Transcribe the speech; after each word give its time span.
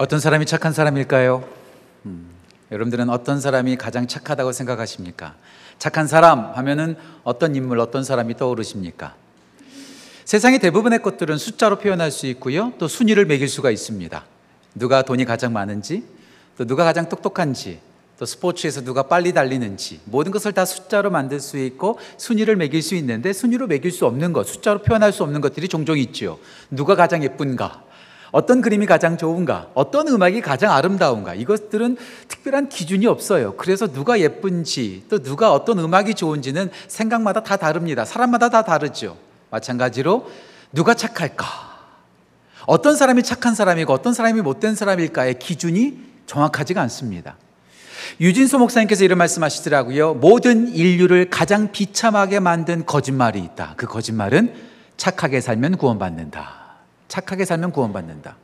어떤 0.00 0.18
사람이 0.18 0.46
착한 0.46 0.72
사람일까요? 0.72 1.46
음, 2.06 2.30
여러분들은 2.72 3.10
어떤 3.10 3.38
사람이 3.38 3.76
가장 3.76 4.06
착하다고 4.06 4.52
생각하십니까? 4.52 5.34
착한 5.78 6.06
사람 6.06 6.52
하면은 6.54 6.96
어떤 7.22 7.54
인물, 7.54 7.78
어떤 7.80 8.02
사람이 8.02 8.38
떠오르십니까? 8.38 9.14
세상의 10.24 10.58
대부분의 10.60 11.02
것들은 11.02 11.36
숫자로 11.36 11.76
표현할 11.76 12.10
수 12.12 12.26
있고요. 12.28 12.72
또 12.78 12.88
순위를 12.88 13.26
매길 13.26 13.46
수가 13.46 13.70
있습니다. 13.70 14.24
누가 14.74 15.02
돈이 15.02 15.26
가장 15.26 15.52
많은지, 15.52 16.02
또 16.56 16.64
누가 16.64 16.84
가장 16.84 17.10
똑똑한지, 17.10 17.80
또 18.18 18.24
스포츠에서 18.24 18.80
누가 18.80 19.02
빨리 19.02 19.34
달리는지 19.34 20.00
모든 20.06 20.32
것을 20.32 20.52
다 20.52 20.64
숫자로 20.64 21.10
만들 21.10 21.40
수 21.40 21.58
있고 21.58 21.98
순위를 22.16 22.56
매길 22.56 22.80
수 22.80 22.94
있는데 22.94 23.34
순위로 23.34 23.66
매길 23.66 23.90
수 23.90 24.06
없는 24.06 24.32
것, 24.32 24.46
숫자로 24.46 24.80
표현할 24.80 25.12
수 25.12 25.22
없는 25.24 25.42
것들이 25.42 25.68
종종 25.68 25.98
있지요. 25.98 26.38
누가 26.70 26.94
가장 26.94 27.22
예쁜가? 27.22 27.89
어떤 28.32 28.60
그림이 28.60 28.86
가장 28.86 29.16
좋은가? 29.16 29.68
어떤 29.74 30.08
음악이 30.08 30.40
가장 30.40 30.72
아름다운가? 30.72 31.34
이것들은 31.34 31.96
특별한 32.28 32.68
기준이 32.68 33.06
없어요. 33.06 33.56
그래서 33.56 33.86
누가 33.86 34.20
예쁜지 34.20 35.04
또 35.08 35.18
누가 35.18 35.52
어떤 35.52 35.78
음악이 35.78 36.14
좋은지는 36.14 36.70
생각마다 36.88 37.42
다 37.42 37.56
다릅니다. 37.56 38.04
사람마다 38.04 38.48
다 38.48 38.62
다르죠. 38.62 39.16
마찬가지로 39.50 40.30
누가 40.72 40.94
착할까? 40.94 41.44
어떤 42.66 42.94
사람이 42.94 43.22
착한 43.22 43.54
사람이고 43.54 43.92
어떤 43.92 44.14
사람이 44.14 44.42
못된 44.42 44.74
사람일까의 44.74 45.38
기준이 45.38 45.98
정확하지가 46.26 46.80
않습니다. 46.82 47.36
유진수 48.20 48.58
목사님께서 48.58 49.04
이런 49.04 49.18
말씀하시더라고요. 49.18 50.14
모든 50.14 50.68
인류를 50.68 51.30
가장 51.30 51.72
비참하게 51.72 52.40
만든 52.40 52.86
거짓말이 52.86 53.40
있다. 53.40 53.74
그 53.76 53.86
거짓말은 53.86 54.54
착하게 54.96 55.40
살면 55.40 55.78
구원받는다. 55.78 56.59
착하게 57.10 57.44
살면 57.44 57.72
구원받는다. 57.72 58.36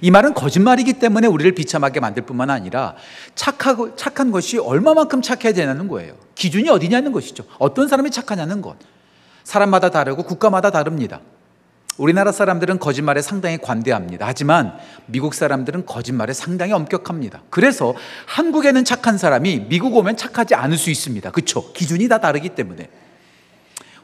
이 0.00 0.10
말은 0.10 0.34
거짓말이기 0.34 0.94
때문에 0.94 1.26
우리를 1.26 1.52
비참하게 1.54 1.98
만들 1.98 2.22
뿐만 2.24 2.50
아니라 2.50 2.94
착하고, 3.34 3.96
착한 3.96 4.30
것이 4.30 4.58
얼마만큼 4.58 5.22
착해야 5.22 5.52
되냐는 5.52 5.88
거예요. 5.88 6.14
기준이 6.36 6.68
어디냐는 6.68 7.10
것이죠. 7.10 7.44
어떤 7.58 7.88
사람이 7.88 8.10
착하냐는 8.10 8.62
것. 8.62 8.76
사람마다 9.42 9.90
다르고 9.90 10.22
국가마다 10.22 10.70
다릅니다. 10.70 11.20
우리나라 11.98 12.32
사람들은 12.32 12.78
거짓말에 12.78 13.20
상당히 13.20 13.58
관대합니다. 13.58 14.26
하지만 14.26 14.74
미국 15.06 15.34
사람들은 15.34 15.84
거짓말에 15.84 16.32
상당히 16.32 16.72
엄격합니다. 16.72 17.42
그래서 17.50 17.94
한국에는 18.26 18.84
착한 18.84 19.18
사람이 19.18 19.66
미국 19.68 19.94
오면 19.96 20.16
착하지 20.16 20.54
않을 20.54 20.78
수 20.78 20.90
있습니다. 20.90 21.30
그렇죠? 21.32 21.72
기준이 21.72 22.08
다 22.08 22.18
다르기 22.18 22.50
때문에. 22.50 22.88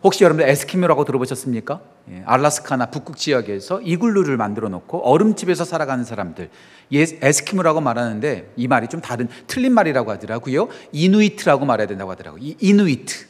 혹시 0.03 0.25
여러분들 0.25 0.49
에스키모라고 0.49 1.05
들어보셨습니까? 1.05 1.81
예, 2.11 2.23
알라스카나 2.25 2.87
북극 2.87 3.17
지역에서 3.17 3.81
이글루를 3.81 4.37
만들어 4.37 4.69
놓고 4.69 4.99
얼음집에서 4.99 5.65
살아가는 5.65 6.05
사람들 6.05 6.51
예, 6.93 7.07
에스키모라고 7.21 7.81
말하는데 7.81 8.53
이 8.57 8.69
말이 8.69 8.89
좀 8.89 9.01
다른 9.01 9.29
틀린 9.47 9.73
말이라고 9.73 10.11
하더라고요. 10.13 10.69
이누이트라고 10.93 11.67
말해야 11.67 11.87
된다고 11.87 12.11
하더라고요. 12.11 12.43
이, 12.43 12.57
이누이트. 12.61 13.27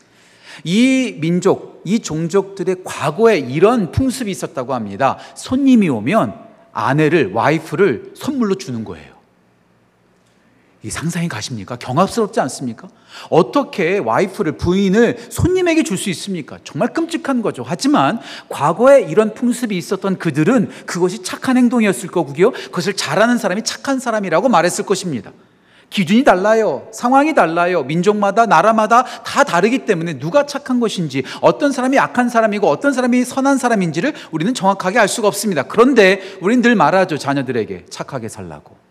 이 0.65 1.17
민족, 1.21 1.83
이 1.85 2.01
종족들의 2.01 2.79
과거에 2.85 3.39
이런 3.39 3.93
풍습이 3.93 4.31
있었다고 4.31 4.75
합니다. 4.75 5.19
손님이 5.37 5.89
오면 5.89 6.35
아내를, 6.73 7.33
와이프를 7.33 8.13
선물로 8.15 8.57
주는 8.57 8.85
거예요. 8.85 9.18
이 10.85 10.91
상상이 10.91 11.29
가십니까? 11.29 11.77
경합스럽지 11.77 12.39
않습니까? 12.41 12.89
어떻게 13.31 13.99
와이프를, 13.99 14.59
부인을 14.59 15.27
손님에게 15.31 15.83
줄 15.83 15.99
수 15.99 16.09
있습니까? 16.11 16.59
정말 16.63 16.93
끔찍한 16.93 17.43
거죠. 17.43 17.65
하지만 17.67 18.21
과거에 18.49 19.03
이런 19.03 19.35
풍습이 19.35 19.77
있었던 19.77 20.19
그들은 20.19 20.71
그것이 20.87 21.25
착한 21.25 21.57
행동이었을 21.57 22.09
거고요. 22.11 22.53
그것을 22.53 22.95
잘하는 22.95 23.39
사람이 23.39 23.65
착한 23.65 23.99
사람이라고 23.99 24.49
말했을 24.49 24.87
것입니다. 24.87 25.33
기준이 25.91 26.23
달라요. 26.23 26.87
상황이 26.93 27.35
달라요. 27.35 27.83
민족마다, 27.83 28.47
나라마다 28.47 29.03
다 29.03 29.43
다르기 29.43 29.87
때문에 29.87 30.19
누가 30.19 30.47
착한 30.47 30.79
것인지, 30.79 31.25
어떤 31.41 31.73
사람이 31.73 31.99
악한 31.99 32.29
사람이고 32.29 32.69
어떤 32.69 32.93
사람이 32.93 33.25
선한 33.25 33.59
사람인지를 33.59 34.15
우리는 34.31 34.55
정확하게 34.55 34.99
알 34.99 35.09
수가 35.09 35.27
없습니다. 35.29 35.65
그런데 35.65 36.21
우리는 36.41 36.63
늘 36.63 36.77
말하죠. 36.77 37.19
자녀들에게 37.19 37.87
착하게 37.91 38.29
살라고. 38.29 38.88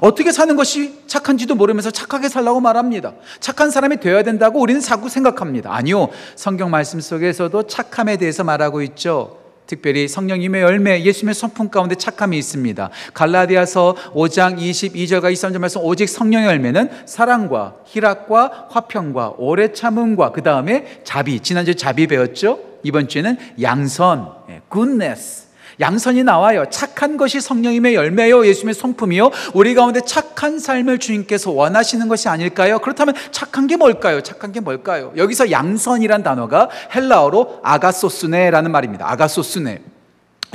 어떻게 0.00 0.30
사는 0.32 0.54
것이 0.56 1.00
착한지도 1.06 1.54
모르면서 1.54 1.90
착하게 1.90 2.28
살라고 2.28 2.60
말합니다. 2.60 3.14
착한 3.40 3.70
사람이 3.70 3.98
되어야 3.98 4.22
된다고 4.22 4.60
우리는 4.60 4.80
자꾸 4.80 5.08
생각합니다. 5.08 5.74
아니요. 5.74 6.08
성경 6.36 6.70
말씀 6.70 7.00
속에서도 7.00 7.66
착함에 7.66 8.16
대해서 8.16 8.44
말하고 8.44 8.82
있죠. 8.82 9.38
특별히 9.66 10.08
성령님의 10.08 10.62
열매, 10.62 11.04
예수님의 11.04 11.34
성품 11.34 11.70
가운데 11.70 11.94
착함이 11.94 12.36
있습니다. 12.36 12.90
갈라디아서 13.14 13.94
5장 14.14 14.58
22절과 14.58 15.32
23절 15.32 15.58
말씀 15.58 15.80
오직 15.84 16.08
성령의 16.08 16.48
열매는 16.48 16.90
사랑과 17.06 17.76
희락과 17.84 18.66
화평과 18.70 19.34
오래 19.38 19.72
참음과 19.72 20.32
그 20.32 20.42
다음에 20.42 21.02
자비. 21.04 21.38
지난주에 21.38 21.74
자비 21.74 22.08
배웠죠? 22.08 22.58
이번 22.82 23.06
주에는 23.06 23.36
양선, 23.62 24.32
goodness. 24.72 25.49
양선이 25.80 26.24
나와요. 26.24 26.64
착한 26.70 27.16
것이 27.16 27.40
성령님의 27.40 27.94
열매요. 27.94 28.46
예수님의 28.46 28.74
성품이요. 28.74 29.30
우리 29.54 29.74
가운데 29.74 30.00
착한 30.00 30.58
삶을 30.58 30.98
주님께서 30.98 31.50
원하시는 31.50 32.06
것이 32.06 32.28
아닐까요? 32.28 32.78
그렇다면 32.80 33.14
착한 33.30 33.66
게 33.66 33.76
뭘까요? 33.76 34.20
착한 34.20 34.52
게 34.52 34.60
뭘까요? 34.60 35.12
여기서 35.16 35.50
양선이란 35.50 36.22
단어가 36.22 36.68
헬라어로 36.94 37.60
아가소스네라는 37.62 38.70
말입니다. 38.70 39.10
아가소스네. 39.10 39.82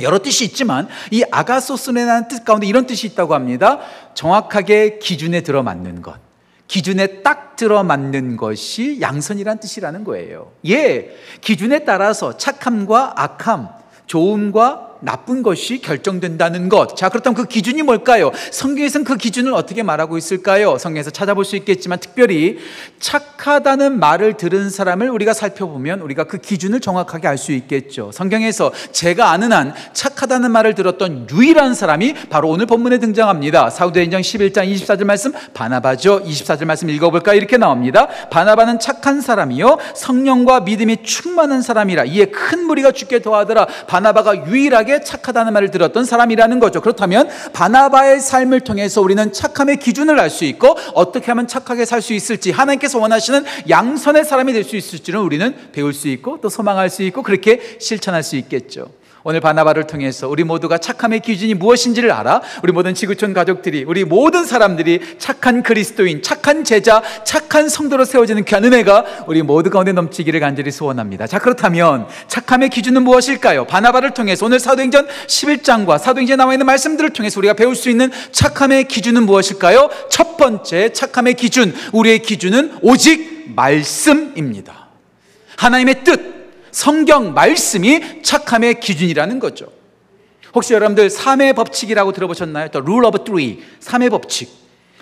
여러 0.02 0.18
뜻이 0.18 0.44
있지만 0.44 0.88
이 1.10 1.24
아가소스네라는 1.30 2.28
뜻 2.28 2.44
가운데 2.44 2.66
이런 2.66 2.86
뜻이 2.86 3.06
있다고 3.06 3.34
합니다. 3.34 3.80
정확하게 4.14 4.98
기준에 4.98 5.40
들어맞는 5.40 6.02
것. 6.02 6.16
기준에 6.68 7.22
딱 7.22 7.56
들어맞는 7.56 8.36
것이 8.36 9.00
양선이란 9.00 9.58
뜻이라는 9.60 10.04
거예요. 10.04 10.52
예, 10.68 11.16
기준에 11.40 11.80
따라서 11.80 12.36
착함과 12.36 13.14
악함, 13.16 13.68
좋음과 14.06 14.85
나쁜 15.00 15.42
것이 15.42 15.80
결정된다는 15.80 16.68
것. 16.68 16.96
자, 16.96 17.08
그렇다면 17.08 17.36
그 17.36 17.46
기준이 17.46 17.82
뭘까요? 17.82 18.32
성경에서는 18.50 19.04
그 19.04 19.16
기준을 19.16 19.54
어떻게 19.54 19.82
말하고 19.82 20.18
있을까요? 20.18 20.78
성경에서 20.78 21.10
찾아볼 21.10 21.44
수 21.44 21.56
있겠지만 21.56 21.98
특별히 22.00 22.58
착하다는 22.98 23.98
말을 23.98 24.36
들은 24.36 24.70
사람을 24.70 25.10
우리가 25.10 25.32
살펴보면 25.32 26.00
우리가 26.00 26.24
그 26.24 26.38
기준을 26.38 26.80
정확하게 26.80 27.28
알 27.28 27.36
수 27.36 27.52
있겠죠. 27.52 28.10
성경에서 28.12 28.72
제가 28.92 29.30
아는 29.30 29.52
한 29.52 29.74
착하다는 29.92 30.50
말을 30.50 30.74
들었던 30.74 31.28
유일한 31.30 31.74
사람이 31.74 32.14
바로 32.30 32.48
오늘 32.48 32.64
본문에 32.66 32.98
등장합니다. 32.98 33.68
사도행전 33.68 34.22
11장 34.22 34.72
24절 34.72 35.04
말씀 35.04 35.32
바나바죠. 35.52 36.22
24절 36.24 36.64
말씀 36.64 36.88
읽어볼까? 36.88 37.34
이렇게 37.34 37.58
나옵니다. 37.58 38.08
바나바는 38.30 38.78
착한 38.78 39.20
사람이요. 39.20 39.78
성령과 39.94 40.60
믿음이 40.60 41.02
충만한 41.02 41.60
사람이라 41.60 42.04
이에 42.04 42.26
큰 42.26 42.64
무리가 42.64 42.92
죽게 42.92 43.18
도하더라. 43.18 43.66
바나바가 43.86 44.46
유일하게 44.46 44.85
착하다는 45.04 45.52
말을 45.52 45.70
들었던 45.70 46.04
사람이라는 46.04 46.60
거죠. 46.60 46.80
그렇다면 46.80 47.28
바나바의 47.52 48.20
삶을 48.20 48.60
통해서 48.60 49.00
우리는 49.02 49.32
착함의 49.32 49.78
기준을 49.78 50.18
알 50.20 50.30
수 50.30 50.44
있고 50.44 50.76
어떻게 50.94 51.26
하면 51.30 51.46
착하게 51.48 51.84
살 51.84 52.02
수 52.02 52.12
있을지 52.12 52.50
하나님께서 52.52 52.98
원하시는 52.98 53.44
양선의 53.68 54.24
사람이 54.24 54.52
될 54.52 54.64
수 54.64 54.76
있을지는 54.76 55.20
우리는 55.20 55.54
배울 55.72 55.92
수 55.94 56.08
있고 56.08 56.40
또 56.40 56.48
소망할 56.48 56.90
수 56.90 57.02
있고 57.04 57.22
그렇게 57.22 57.60
실천할 57.80 58.22
수 58.22 58.36
있겠죠. 58.36 58.88
오늘 59.28 59.40
바나바를 59.40 59.88
통해서 59.88 60.28
우리 60.28 60.44
모두가 60.44 60.78
착함의 60.78 61.18
기준이 61.18 61.54
무엇인지를 61.54 62.12
알아 62.12 62.42
우리 62.62 62.70
모든 62.70 62.94
지구촌 62.94 63.34
가족들이 63.34 63.82
우리 63.82 64.04
모든 64.04 64.44
사람들이 64.44 65.00
착한 65.18 65.64
그리스도인, 65.64 66.22
착한 66.22 66.62
제자, 66.62 67.02
착한 67.24 67.68
성도로 67.68 68.04
세워지는 68.04 68.44
귀한 68.44 68.64
은혜가 68.64 69.24
우리 69.26 69.42
모두 69.42 69.68
가운데 69.68 69.90
넘치기를 69.90 70.38
간절히 70.38 70.70
소원합니다. 70.70 71.26
자 71.26 71.40
그렇다면 71.40 72.06
착함의 72.28 72.68
기준은 72.68 73.02
무엇일까요? 73.02 73.64
바나바를 73.64 74.14
통해서 74.14 74.46
오늘 74.46 74.60
사도행전 74.60 75.08
11장과 75.08 75.98
사도행전에 75.98 76.36
나와 76.36 76.54
있는 76.54 76.64
말씀들을 76.64 77.10
통해서 77.10 77.40
우리가 77.40 77.54
배울 77.54 77.74
수 77.74 77.90
있는 77.90 78.12
착함의 78.30 78.86
기준은 78.86 79.24
무엇일까요? 79.24 79.90
첫 80.08 80.36
번째 80.36 80.92
착함의 80.92 81.34
기준, 81.34 81.74
우리의 81.92 82.20
기준은 82.20 82.78
오직 82.80 83.46
말씀입니다. 83.56 84.86
하나님의 85.56 86.04
뜻, 86.04 86.35
성경 86.76 87.32
말씀이 87.32 88.22
착함의 88.22 88.80
기준이라는 88.80 89.38
거죠. 89.40 89.72
혹시 90.54 90.74
여러분들 90.74 91.08
3의 91.08 91.56
법칙이라고 91.56 92.12
들어보셨나요? 92.12 92.68
The 92.68 92.82
rule 92.82 93.06
of 93.06 93.24
three. 93.24 93.62
3의 93.80 94.10
법칙. 94.10 94.50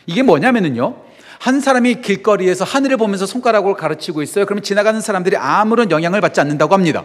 이게 0.06 0.22
뭐냐면은요. 0.22 0.94
한 1.40 1.60
사람이 1.60 2.00
길거리에서 2.00 2.64
하늘을 2.64 2.96
보면서 2.96 3.26
손가락으로 3.26 3.74
가르치고 3.74 4.22
있어요. 4.22 4.44
그러면 4.44 4.62
지나가는 4.62 5.00
사람들이 5.00 5.36
아무런 5.36 5.90
영향을 5.90 6.20
받지 6.20 6.40
않는다고 6.40 6.74
합니다. 6.74 7.02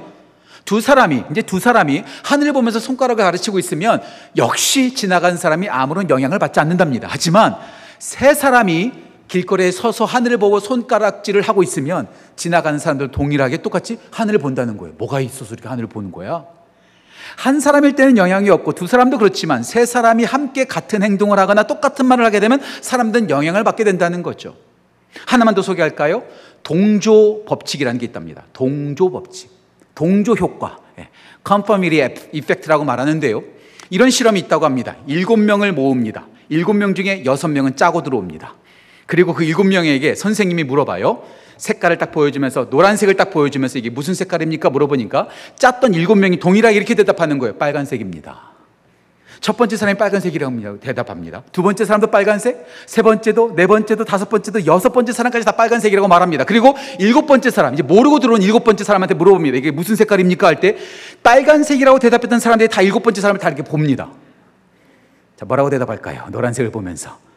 두 0.66 0.82
사람이, 0.82 1.24
이제 1.32 1.42
두 1.42 1.60
사람이 1.60 2.04
하늘을 2.26 2.54
보면서 2.54 2.80
손가락을 2.80 3.24
가르치고 3.24 3.58
있으면 3.58 4.04
역시 4.38 4.94
지나가는 4.94 5.36
사람이 5.36 5.68
아무런 5.68 6.12
영향을 6.12 6.38
받지 6.38 6.60
않는답니다. 6.60 7.08
하지만 7.10 7.56
세 7.98 8.36
사람이 8.36 8.92
길거리에 9.30 9.72
서서 9.72 10.06
하늘을 10.06 10.38
보고 10.38 10.60
손가락질을 10.60 11.42
하고 11.44 11.64
있으면 11.64 12.08
지나가는 12.36 12.78
사람들 12.78 13.12
동일하게 13.12 13.58
똑같이 13.58 13.98
하늘을 14.12 14.40
본다는 14.40 14.76
거예요. 14.76 14.96
뭐가 14.98 15.22
있어서 15.22 15.54
이렇게 15.54 15.70
하늘을 15.70 15.88
보는 15.88 16.12
거야? 16.12 16.46
한 17.38 17.60
사람일 17.60 17.96
때는 17.96 18.18
영향이 18.18 18.50
없고 18.50 18.74
두 18.74 18.88
사람도 18.88 19.20
그렇지만 19.20 19.62
세 19.64 19.86
사람이 19.86 20.24
함께 20.24 20.66
같은 20.66 21.04
행동을 21.04 21.38
하거나 21.38 21.64
똑같은 21.64 22.06
말을 22.08 22.26
하게 22.26 22.40
되면 22.40 22.60
사람들은 22.82 23.30
영향을 23.30 23.64
받게 23.64 23.84
된다는 23.84 24.24
거죠. 24.24 24.56
하나만 25.28 25.54
더 25.54 25.62
소개할까요? 25.62 26.24
동조 26.64 27.46
법칙이라는 27.46 28.00
게 28.00 28.06
있답니다. 28.08 28.44
동조 28.52 29.12
법칙. 29.12 29.50
동조 29.94 30.34
효과. 30.34 30.80
예. 30.98 31.10
conformity 31.48 32.16
effect라고 32.34 32.84
말하는데요. 32.84 33.44
이런 33.92 34.10
실험이 34.10 34.40
있다고 34.42 34.66
합니다. 34.66 34.96
일곱 35.08 35.38
명을 35.38 35.72
모읍니다. 35.74 36.28
일곱 36.50 36.74
명 36.74 36.96
중에 36.96 37.24
여섯 37.26 37.48
명은 37.48 37.76
짜고 37.76 38.02
들어옵니다. 38.02 38.56
그리고 39.10 39.34
그 39.34 39.44
일곱 39.44 39.64
명에게 39.64 40.14
선생님이 40.14 40.66
물어봐요. 40.66 41.24
색깔을 41.58 41.98
딱 41.98 42.12
보여주면서 42.12 42.68
노란색을 42.70 43.16
딱 43.16 43.32
보여주면서 43.32 43.80
이게 43.80 43.90
무슨 43.90 44.14
색깔입니까? 44.14 44.70
물어보니까 44.70 45.30
짰던 45.56 45.96
일곱 45.96 46.14
명이 46.20 46.38
동일하게 46.38 46.78
이렇게 46.78 46.94
대답하는 46.94 47.40
거예요. 47.40 47.56
빨간색입니다. 47.56 48.52
첫 49.42 49.58
번째 49.58 49.78
사람이 49.78 49.98
빨간색이라고 49.98 50.80
대답합니다. 50.80 51.42
두 51.52 51.64
번째 51.64 51.86
사람도 51.86 52.12
빨간색, 52.12 52.64
세 52.86 53.02
번째도, 53.02 53.56
네 53.56 53.66
번째도, 53.66 54.06
다섯 54.06 54.30
번째도, 54.30 54.68
여섯 54.68 54.90
번째 54.90 55.12
사람까지 55.12 55.44
다 55.44 55.54
빨간색이라고 55.54 56.08
말합니다. 56.08 56.44
그리고 56.44 56.76
일곱 57.00 57.26
번째 57.26 57.50
사람, 57.50 57.74
이제 57.74 57.82
모르고 57.82 58.20
들어온 58.20 58.44
일곱 58.44 58.64
번째 58.64 58.84
사람한테 58.84 59.16
물어봅니다. 59.16 59.58
이게 59.58 59.72
무슨 59.72 59.96
색깔입니까? 59.96 60.46
할 60.46 60.60
때 60.60 60.78
빨간색이라고 61.24 61.98
대답했던 61.98 62.40
사람들이 62.40 62.70
다 62.70 62.84
일곱 62.84 63.02
번째 63.02 63.22
사람을 63.22 63.40
다 63.40 63.48
이렇게 63.48 63.64
봅니다. 63.64 64.12
자, 65.36 65.46
뭐라고 65.46 65.72
대답할까요? 65.72 66.28
노란색을 66.30 66.70
보면서. 66.70 67.29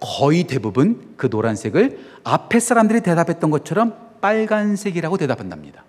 거의 0.00 0.44
대부분 0.44 1.14
그 1.16 1.28
노란색을 1.30 1.98
앞에 2.24 2.58
사람들이 2.58 3.02
대답했던 3.02 3.50
것처럼 3.50 3.94
빨간색이라고 4.20 5.16
대답한답니다. 5.18 5.84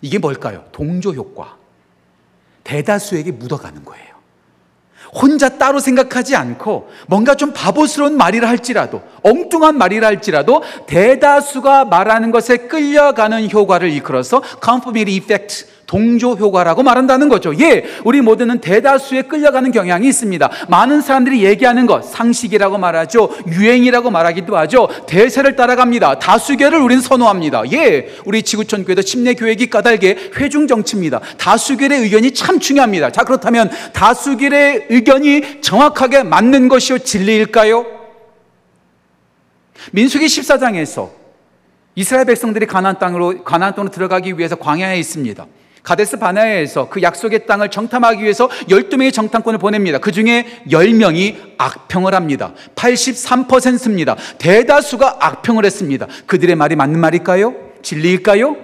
이게 0.00 0.18
뭘까요? 0.18 0.64
동조 0.72 1.12
효과. 1.12 1.56
대다수에게 2.64 3.32
묻어가는 3.32 3.84
거예요. 3.84 4.12
혼자 5.14 5.58
따로 5.58 5.78
생각하지 5.78 6.36
않고 6.36 6.90
뭔가 7.06 7.34
좀 7.34 7.52
바보스러운 7.52 8.16
말이라 8.16 8.48
할지라도 8.48 9.02
엉뚱한 9.22 9.76
말이라 9.76 10.06
할지라도 10.06 10.62
대다수가 10.86 11.84
말하는 11.84 12.30
것에 12.30 12.56
끌려가는 12.68 13.50
효과를 13.50 13.90
이끌어서 13.90 14.42
conformity 14.64 15.16
effect 15.16 15.66
동조 15.92 16.32
효과라고 16.32 16.82
말한다는 16.82 17.28
거죠. 17.28 17.52
예, 17.60 17.84
우리 18.02 18.22
모두는 18.22 18.62
대다수에 18.62 19.22
끌려가는 19.22 19.70
경향이 19.72 20.08
있습니다. 20.08 20.50
많은 20.70 21.02
사람들이 21.02 21.44
얘기하는 21.44 21.84
것, 21.84 22.02
상식이라고 22.06 22.78
말하죠. 22.78 23.28
유행이라고 23.46 24.10
말하기도 24.10 24.56
하죠. 24.56 24.88
대세를 25.06 25.54
따라갑니다. 25.54 26.18
다수계를 26.18 26.80
우리는 26.80 27.02
선호합니다. 27.02 27.64
예, 27.74 28.08
우리 28.24 28.42
지구촌 28.42 28.86
교회도 28.86 29.02
침례 29.02 29.34
교육이 29.34 29.68
까닭에 29.68 30.30
회중 30.36 30.66
정치입니다. 30.66 31.20
다수결의 31.36 32.00
의견이 32.00 32.32
참 32.32 32.58
중요합니다. 32.58 33.10
자, 33.10 33.24
그렇다면 33.24 33.70
다수결의 33.92 34.86
의견이 34.88 35.60
정확하게 35.60 36.22
맞는 36.22 36.68
것이요 36.68 37.00
진리일까요? 37.00 37.84
민수기 39.90 40.24
14장에서 40.24 41.10
이스라엘 41.96 42.24
백성들이 42.24 42.64
가나안 42.64 42.98
땅으로 42.98 43.44
가나안 43.44 43.74
땅으로 43.74 43.90
들어가기 43.90 44.38
위해서 44.38 44.56
광야에 44.56 44.98
있습니다. 44.98 45.46
가데스 45.82 46.16
바나에서 46.16 46.88
그 46.88 47.02
약속의 47.02 47.46
땅을 47.46 47.70
정탐하기 47.70 48.22
위해서 48.22 48.48
12명의 48.68 49.12
정탐꾼을 49.12 49.58
보냅니다. 49.58 49.98
그 49.98 50.12
중에 50.12 50.62
10명이 50.68 51.54
악평을 51.58 52.14
합니다. 52.14 52.52
83%입니다. 52.76 54.16
대다수가 54.38 55.18
악평을 55.20 55.64
했습니다. 55.64 56.06
그들의 56.26 56.54
말이 56.54 56.76
맞는 56.76 57.00
말일까요? 57.00 57.54
진리일까요? 57.82 58.56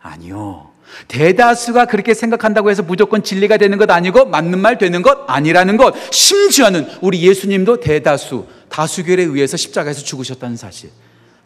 아니요. 0.00 0.70
대다수가 1.08 1.84
그렇게 1.84 2.14
생각한다고 2.14 2.70
해서 2.70 2.82
무조건 2.82 3.22
진리가 3.22 3.58
되는 3.58 3.78
것 3.78 3.90
아니고 3.90 4.24
맞는 4.26 4.58
말 4.58 4.78
되는 4.78 5.02
것 5.02 5.24
아니라는 5.28 5.76
것. 5.76 5.94
심지어는 6.10 6.88
우리 7.02 7.22
예수님도 7.22 7.80
대다수, 7.80 8.46
다수결에 8.70 9.22
의해서 9.24 9.56
십자가에서 9.56 10.02
죽으셨다는 10.02 10.56
사실. 10.56 10.90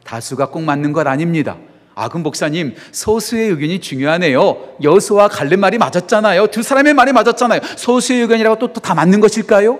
다수가 0.04 0.50
꼭 0.50 0.62
맞는 0.62 0.92
것 0.92 1.06
아닙니다. 1.06 1.56
아, 1.94 2.08
그럼 2.08 2.22
목사님, 2.24 2.74
소수의 2.92 3.50
의견이 3.50 3.80
중요하네요. 3.80 4.76
여수와 4.82 5.28
갈렙 5.28 5.58
말이 5.60 5.78
맞았잖아요. 5.78 6.48
두 6.48 6.62
사람의 6.62 6.94
말이 6.94 7.12
맞았잖아요. 7.12 7.60
소수의 7.76 8.22
의견이라고 8.22 8.58
또 8.58 8.68
다 8.80 8.94
맞는 8.94 9.20
것일까요? 9.20 9.78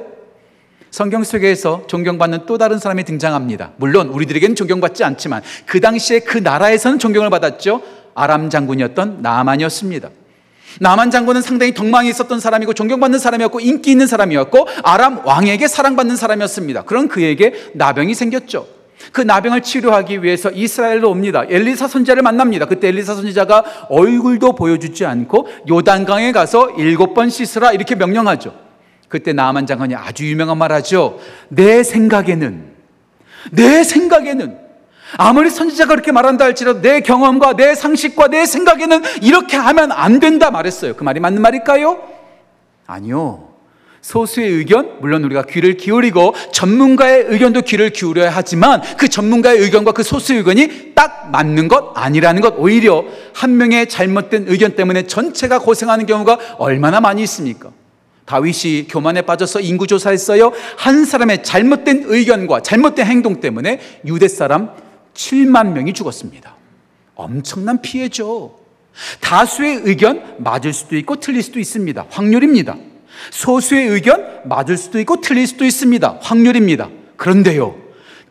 성경 0.90 1.25
속에서 1.25 1.82
존경받는 1.88 2.46
또 2.46 2.56
다른 2.56 2.78
사람이 2.78 3.02
등장합니다. 3.05 3.72
물론 3.78 4.08
우리들에게는 4.11 4.55
존경받지 4.55 5.02
않지만 5.02 5.43
그 5.66 5.81
당시에 5.81 6.20
그 6.20 6.38
나라에서는 6.38 7.00
존경을 7.00 7.31
받았죠. 7.31 7.82
아람 8.14 8.49
장군이었던 8.49 9.19
나만이었습니다. 9.20 10.10
나만 10.81 11.10
장군은 11.10 11.43
상당히 11.43 11.75
덕망이 11.75 12.08
있었던 12.10 12.38
사람이고 12.38 12.75
존경받는 12.75 13.19
사람이었고 13.19 13.58
인기 13.60 13.90
있는 13.90 14.06
사람이었고 14.06 14.69
아람 14.84 15.26
왕에게 15.26 15.67
사랑받는 15.67 16.17
사람이었습니다. 16.17 16.82
그런 16.84 17.08
그에게 17.08 17.55
나병이 17.75 18.14
생겼죠. 18.14 18.74
그 19.14 19.20
나병을 19.20 19.62
치료하기 19.62 20.25
위해서 20.25 20.50
이스라엘로 20.50 21.08
옵니다. 21.08 21.44
엘리사 21.49 21.87
선지자를 21.87 22.25
만납니다. 22.25 22.66
그때 22.66 22.88
엘리사 22.88 23.14
선지자가 23.14 23.87
얼굴도 23.88 24.56
보여주지 24.56 25.06
않고 25.06 25.46
요단강에 25.70 26.32
가서 26.32 26.70
일곱 26.70 27.14
번 27.14 27.31
씻으라 27.31 27.70
이렇게 27.70 27.94
명령하죠. 27.94 28.52
그때 29.06 29.32
나만 29.32 29.69
장관이 29.69 29.94
아주 29.94 30.26
유명한 30.26 30.58
말 30.58 30.72
하죠. 30.72 31.20
내 31.49 31.84
생각에는, 31.84 32.72
내 33.52 33.84
생각에는 33.84 34.58
아무리 35.17 35.49
선지자가 35.49 35.90
그렇게 35.90 36.10
말한다 36.10 36.44
할지라도 36.46 36.81
내 36.81 37.00
경험과 37.00 37.52
내 37.55 37.76
상식과 37.76 38.26
내 38.26 38.46
생각에는 38.46 39.00
이렇게 39.22 39.56
하면 39.56 39.93
안 39.93 40.19
된다 40.19 40.50
말했어요. 40.50 40.96
그 40.96 41.05
말이 41.05 41.20
맞는 41.20 41.40
말일까요? 41.40 42.02
아니요. 42.88 43.54
소수의 44.05 44.51
의견, 44.51 45.01
물론 45.01 45.25
우리가 45.25 45.45
귀를 45.45 45.79
기울이고 45.79 46.35
전문가의 46.53 47.25
의견도 47.27 47.62
귀를 47.62 47.89
기울여야 47.89 48.29
하지만 48.29 48.83
그 48.99 49.09
전문가의 49.09 49.59
의견과 49.61 49.93
그 49.93 50.03
소수의 50.03 50.41
의견이 50.41 50.93
딱 50.95 51.31
맞는 51.31 51.69
것 51.69 51.93
아니라는 51.95 52.43
것 52.43 52.55
오히려 52.59 53.03
한 53.33 53.56
명의 53.56 53.89
잘못된 53.89 54.45
의견 54.47 54.77
때문에 54.77 55.06
전체가 55.06 55.59
고생하는 55.59 56.05
경우가 56.05 56.56
얼마나 56.59 57.01
많이 57.01 57.23
있습니까? 57.23 57.71
다윗이 58.27 58.89
교만에 58.89 59.23
빠져서 59.23 59.61
인구조사했어요. 59.61 60.53
한 60.77 61.06
사람의 61.06 61.43
잘못된 61.43 62.05
의견과 62.05 62.61
잘못된 62.61 63.06
행동 63.06 63.41
때문에 63.41 63.81
유대 64.05 64.29
사람 64.29 64.69
7만 65.15 65.73
명이 65.73 65.94
죽었습니다. 65.94 66.55
엄청난 67.15 67.81
피해죠. 67.81 68.55
다수의 69.23 69.81
의견 69.84 70.37
맞을 70.41 70.75
수도 70.75 70.94
있고 70.99 71.17
틀릴 71.17 71.43
수도 71.43 71.58
있습니다. 71.58 72.05
확률입니다. 72.11 72.77
소수의 73.31 73.87
의견 73.89 74.41
맞을 74.44 74.77
수도 74.77 74.99
있고 75.01 75.20
틀릴 75.20 75.46
수도 75.46 75.65
있습니다. 75.65 76.19
확률입니다. 76.20 76.89
그런데요. 77.17 77.84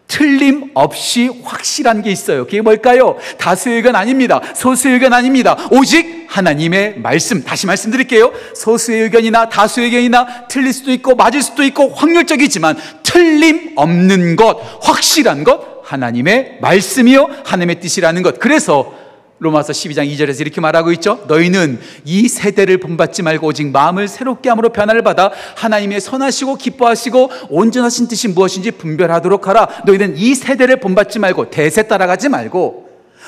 틀림없이 0.07 1.29
확실한 1.43 2.03
게 2.03 2.11
있어요. 2.11 2.45
그게 2.45 2.61
뭘까요? 2.61 3.17
다수의 3.39 3.77
의견 3.77 3.95
아닙니다. 3.95 4.41
소수의 4.53 4.95
의견 4.95 5.13
아닙니다. 5.13 5.57
오직 5.71 6.27
하나님의 6.29 6.99
말씀. 6.99 7.43
다시 7.43 7.65
말씀드릴게요. 7.65 8.31
소수의 8.55 9.03
의견이나 9.03 9.49
다수의 9.49 9.87
의견이나 9.87 10.47
틀릴 10.47 10.73
수도 10.73 10.91
있고 10.91 11.15
맞을 11.15 11.41
수도 11.41 11.63
있고 11.63 11.89
확률적이지만 11.89 12.77
틀림없는 13.03 14.35
것, 14.35 14.59
확실한 14.81 15.43
것, 15.43 15.81
하나님의 15.83 16.57
말씀이요. 16.61 17.29
하나님의 17.45 17.79
뜻이라는 17.79 18.21
것. 18.23 18.39
그래서 18.39 18.93
로마서 19.43 19.73
12장 19.73 20.09
2절에서 20.11 20.41
이렇게 20.41 20.61
말하고 20.61 20.91
있죠. 20.93 21.23
너희는 21.27 21.79
이 22.05 22.27
세대를 22.27 22.77
본받지 22.79 23.21
말고 23.21 23.47
오직 23.47 23.67
마음을 23.67 24.07
새롭게 24.07 24.49
함으로 24.49 24.69
변화를 24.69 25.03
받아 25.03 25.31
하나님의 25.55 26.01
선하시고 26.01 26.55
기뻐하시고 26.55 27.29
온전하신 27.49 28.07
뜻이 28.07 28.29
무엇인지 28.29 28.71
분별하도록 28.71 29.47
하라. 29.47 29.67
너희는 29.85 30.17
이 30.17 30.33
세대를 30.33 30.77
본받지 30.77 31.19
말고 31.19 31.49
대세 31.49 31.83
따라가지 31.87 32.29
말고 32.29 32.83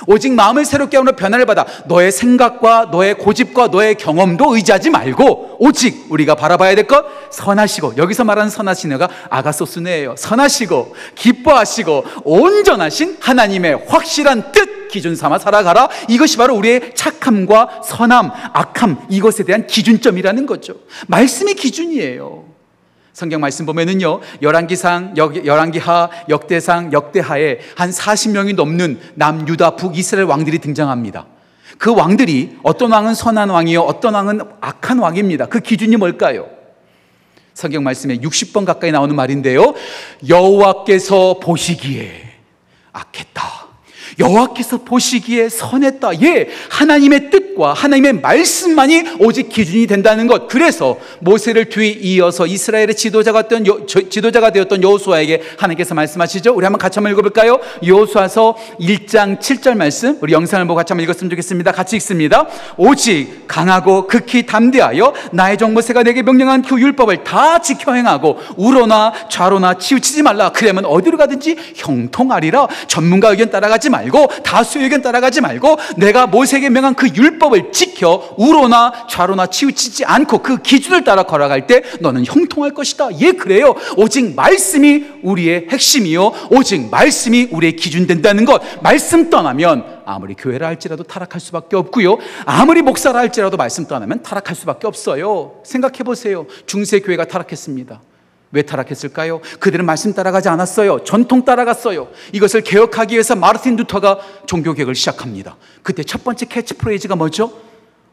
오직 0.07 0.33
마음을 0.33 0.65
새롭게 0.65 0.97
함으로 0.97 1.15
변화를 1.15 1.45
받아 1.45 1.65
너의 1.85 2.11
생각과 2.11 2.89
너의 2.91 3.15
고집과 3.17 3.67
너의 3.67 3.95
경험도 3.95 4.55
의지하지 4.55 4.89
말고 4.89 5.55
오직 5.59 6.07
우리가 6.09 6.35
바라봐야 6.35 6.75
될 6.75 6.85
것 6.85 7.05
선하시고 7.31 7.93
여기서 7.97 8.25
말하는 8.25 8.49
선하신 8.49 8.91
애가 8.91 9.09
아가소스네예요. 9.29 10.15
선하시고 10.17 10.95
기뻐하시고 11.15 12.03
온전하신 12.25 13.17
하나님의 13.21 13.85
확실한 13.87 14.51
뜻 14.51 14.84
기준 14.95 15.13
삼아 15.13 15.39
살아가라. 15.39 15.89
이것이 16.07 16.37
바로 16.37 16.55
우리의 16.55 16.95
착함과 16.95 17.81
선함, 17.83 18.31
악함 18.53 19.07
이것에 19.09 19.43
대한 19.43 19.67
기준점이라는 19.67 20.45
거죠. 20.45 20.75
말씀이 21.07 21.53
기준이에요. 21.53 22.45
성경 23.11 23.41
말씀 23.41 23.65
보면은요, 23.65 24.21
열왕기상, 24.41 25.15
열왕기하, 25.17 26.09
역대상, 26.29 26.93
역대하에 26.93 27.59
한 27.75 27.89
40명이 27.89 28.55
넘는 28.55 28.99
남유다 29.15 29.75
북이스라엘 29.75 30.27
왕들이 30.27 30.59
등장합니다. 30.59 31.25
그 31.77 31.93
왕들이 31.93 32.57
어떤 32.63 32.91
왕은 32.91 33.15
선한 33.15 33.49
왕이요, 33.49 33.81
어떤 33.81 34.13
왕은 34.13 34.39
악한 34.61 34.99
왕입니다. 34.99 35.47
그 35.47 35.59
기준이 35.59 35.97
뭘까요? 35.97 36.47
성경 37.53 37.83
말씀에 37.83 38.17
60번 38.19 38.65
가까이 38.65 38.91
나오는 38.91 39.13
말인데요. 39.13 39.73
여호와께서 40.27 41.39
보시기에 41.41 42.11
악했다. 42.93 43.64
여호와께서 44.19 44.77
보시기에 44.79 45.49
선했다. 45.49 46.21
예, 46.21 46.49
하나님의 46.69 47.29
뜻 47.29 47.44
계획과 47.55 47.73
하나님의 47.73 48.13
말씀만이 48.21 49.03
오직 49.19 49.49
기준이 49.49 49.87
된다는 49.87 50.27
것. 50.27 50.47
그래서 50.47 50.97
모세를 51.19 51.69
뒤 51.69 51.91
이어서 51.91 52.45
이스라엘의 52.45 52.95
지도자가 52.95 53.47
되었던 53.47 53.67
여, 53.67 53.85
지도자가 53.85 54.51
되었던 54.51 54.83
여호수아에게 54.83 55.41
하나님께서 55.57 55.95
말씀하시죠. 55.95 56.53
우리 56.53 56.65
한번 56.65 56.79
같이 56.79 56.99
한번 56.99 57.13
읽어볼까요? 57.13 57.59
여호수아서 57.85 58.55
1장 58.79 59.39
7절 59.39 59.75
말씀. 59.75 60.17
우리 60.21 60.33
영상을 60.33 60.65
보고 60.67 60.75
같이 60.75 60.93
한번 60.93 61.03
읽었으면 61.05 61.29
좋겠습니다. 61.31 61.71
같이 61.71 61.95
읽습니다. 61.95 62.47
오직 62.77 63.47
강하고 63.47 64.07
극히 64.07 64.45
담대하여 64.45 65.13
나의 65.31 65.57
종 65.57 65.73
모세가 65.73 66.03
내게 66.03 66.21
명령한 66.21 66.61
그 66.63 66.79
율법을 66.79 67.23
다 67.23 67.59
지켜 67.59 67.93
행하고 67.93 68.39
우로나 68.57 69.13
좌로나 69.29 69.75
치우치지 69.75 70.23
말라. 70.23 70.51
그러면 70.51 70.85
어디로 70.85 71.17
가든지 71.17 71.55
형통하리라. 71.75 72.67
전문가 72.87 73.29
의견 73.29 73.49
따라가지 73.49 73.89
말고 73.89 74.27
다수 74.43 74.79
의견 74.79 75.01
따라가지 75.01 75.41
말고 75.41 75.77
내가 75.97 76.27
모세에게 76.27 76.69
명한 76.69 76.95
그 76.95 77.07
율법 77.15 77.44
을 77.53 77.71
지켜 77.71 78.35
우로나 78.37 79.07
좌로나 79.09 79.47
치우치지 79.47 80.05
않고 80.05 80.39
그 80.39 80.61
기준을 80.61 81.03
따라 81.03 81.23
걸어갈 81.23 81.67
때 81.67 81.83
너는 81.99 82.25
형통할 82.25 82.73
것이다. 82.73 83.09
예, 83.21 83.33
그래요. 83.33 83.75
오직 83.97 84.35
말씀이 84.35 85.05
우리의 85.23 85.67
핵심이요. 85.69 86.31
오직 86.51 86.89
말씀이 86.89 87.49
우리의 87.51 87.75
기준 87.75 88.07
된다는 88.07 88.45
것. 88.45 88.61
말씀 88.81 89.29
떠나면 89.29 90.01
아무리 90.05 90.33
교회라 90.33 90.67
할지라도 90.67 91.03
타락할 91.03 91.39
수밖에 91.41 91.75
없고요. 91.75 92.17
아무리 92.45 92.81
목사라 92.81 93.19
할지라도 93.19 93.57
말씀 93.57 93.85
떠나면 93.85 94.23
타락할 94.23 94.55
수밖에 94.55 94.87
없어요. 94.87 95.61
생각해 95.63 95.99
보세요. 95.99 96.45
중세 96.65 96.99
교회가 96.99 97.25
타락했습니다. 97.25 98.01
왜 98.51 98.61
타락했을까요? 98.61 99.41
그들은 99.59 99.85
말씀 99.85 100.13
따라가지 100.13 100.49
않았어요. 100.49 101.03
전통 101.03 101.43
따라갔어요. 101.43 102.07
이것을 102.31 102.61
개혁하기 102.61 103.13
위해서 103.13 103.35
마르틴 103.35 103.75
루터가 103.75 104.19
종교 104.45 104.73
개혁을 104.73 104.95
시작합니다. 104.95 105.57
그때 105.83 106.03
첫 106.03 106.23
번째 106.23 106.45
캐치프레이즈가 106.45 107.15
뭐죠? 107.15 107.51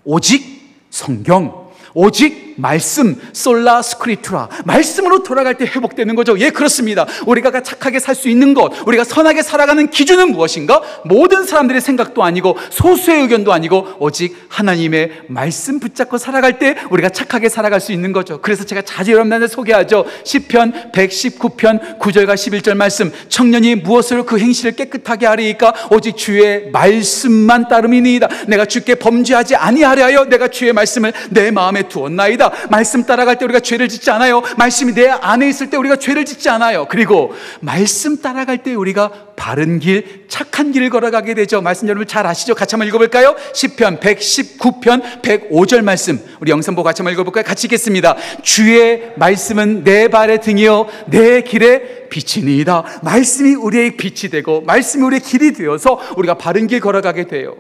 오직 0.05 0.85
성경. 0.91 1.71
오직 1.95 2.52
말씀, 2.57 3.21
Sola 3.33 3.83
Scriptura. 3.83 4.49
말씀으로 4.65 5.23
돌아갈 5.23 5.57
때 5.59 5.65
회복되는 5.65 6.15
거죠. 6.15 6.39
예, 6.39 6.51
그렇습니다. 6.51 7.07
우리가 7.27 7.63
착하게 7.63 7.99
살 7.99 8.13
수 8.15 8.29
있는 8.29 8.55
것, 8.55 8.73
우리가 8.87 9.05
선하게 9.05 9.43
살아가는 9.43 9.89
기준은 9.91 10.33
무엇인가? 10.33 10.83
모든 11.05 11.45
사람들의 11.45 11.81
생각도 11.81 12.23
아니고, 12.23 12.57
소수의 12.71 13.23
의견도 13.23 13.53
아니고, 13.53 13.97
오직 13.99 14.37
하나님의 14.49 15.23
말씀 15.29 15.81
붙잡고 15.81 16.19
살아갈 16.19 16.59
때 16.59 16.77
우리가 16.91 17.09
착하게 17.09 17.49
살아갈 17.49 17.81
수 17.81 17.93
있는 17.93 18.13
거죠. 18.13 18.41
그래서 18.43 18.65
제가 18.65 18.83
자주 18.83 19.13
여러분한테 19.13 19.47
소개하죠. 19.49 20.05
시편 20.25 20.93
119편 20.93 21.99
9절과 21.99 22.35
11절 22.35 22.75
말씀. 22.75 23.11
청년이 23.29 23.77
무엇으로 23.77 24.25
그 24.27 24.39
행실을 24.39 24.73
깨끗하게 24.73 25.27
하리이까? 25.27 25.75
오직 25.91 26.17
주의 26.17 26.71
말씀만 26.71 27.69
따름이니이다. 27.69 28.29
내가 28.49 28.67
주께 28.67 28.95
범죄하지 28.95 29.57
아니하려 29.57 30.05
하여 30.05 30.25
내가 30.27 30.49
주의 30.49 30.73
말씀을 30.73 31.13
내 31.31 31.51
마음에 31.51 31.89
두었나이다. 31.89 32.42
말씀 32.71 33.05
따라갈 33.05 33.39
때 33.39 33.45
우리가 33.45 33.61
죄를 33.61 33.89
짓지 33.89 34.11
않아요. 34.11 34.43
말씀이 34.57 34.95
내 34.95 35.09
안에 35.09 35.49
있을 35.49 35.71
때 35.71 35.77
우리가 35.77 35.97
죄를 35.97 36.25
짓지 36.25 36.49
않아요. 36.49 36.87
그리고 36.89 37.35
말씀 37.61 38.21
따라갈 38.21 38.63
때 38.63 38.75
우리가 38.75 39.33
바른 39.37 39.79
길, 39.79 40.27
착한 40.29 40.73
길을 40.73 40.91
걸어가게 40.91 41.35
되죠. 41.35 41.61
말씀 41.61 41.89
여러분 41.89 42.07
잘 42.07 42.27
아시죠? 42.27 42.55
같이 42.55 42.75
한번 42.75 42.87
읽어볼까요? 42.89 43.35
10편, 43.55 44.01
119편, 44.01 45.23
105절 45.23 45.83
말씀. 45.83 46.21
우리 46.41 46.51
영상 46.51 46.75
보고 46.75 46.85
같이 46.85 47.03
한번 47.03 47.13
읽어볼까요? 47.15 47.45
같이 47.45 47.67
읽겠습니다. 47.67 48.17
주의 48.43 49.13
말씀은 49.17 49.85
내 49.85 50.09
발의 50.09 50.41
등이요, 50.41 50.87
내 51.09 51.43
길의 51.43 52.09
빛이니이다. 52.09 53.01
말씀이 53.03 53.55
우리의 53.55 53.97
빛이 53.97 54.31
되고, 54.31 54.61
말씀이 54.61 55.03
우리의 55.05 55.21
길이 55.21 55.53
되어서 55.53 56.01
우리가 56.17 56.35
바른 56.35 56.67
길 56.67 56.81
걸어가게 56.81 57.27
돼요. 57.27 57.57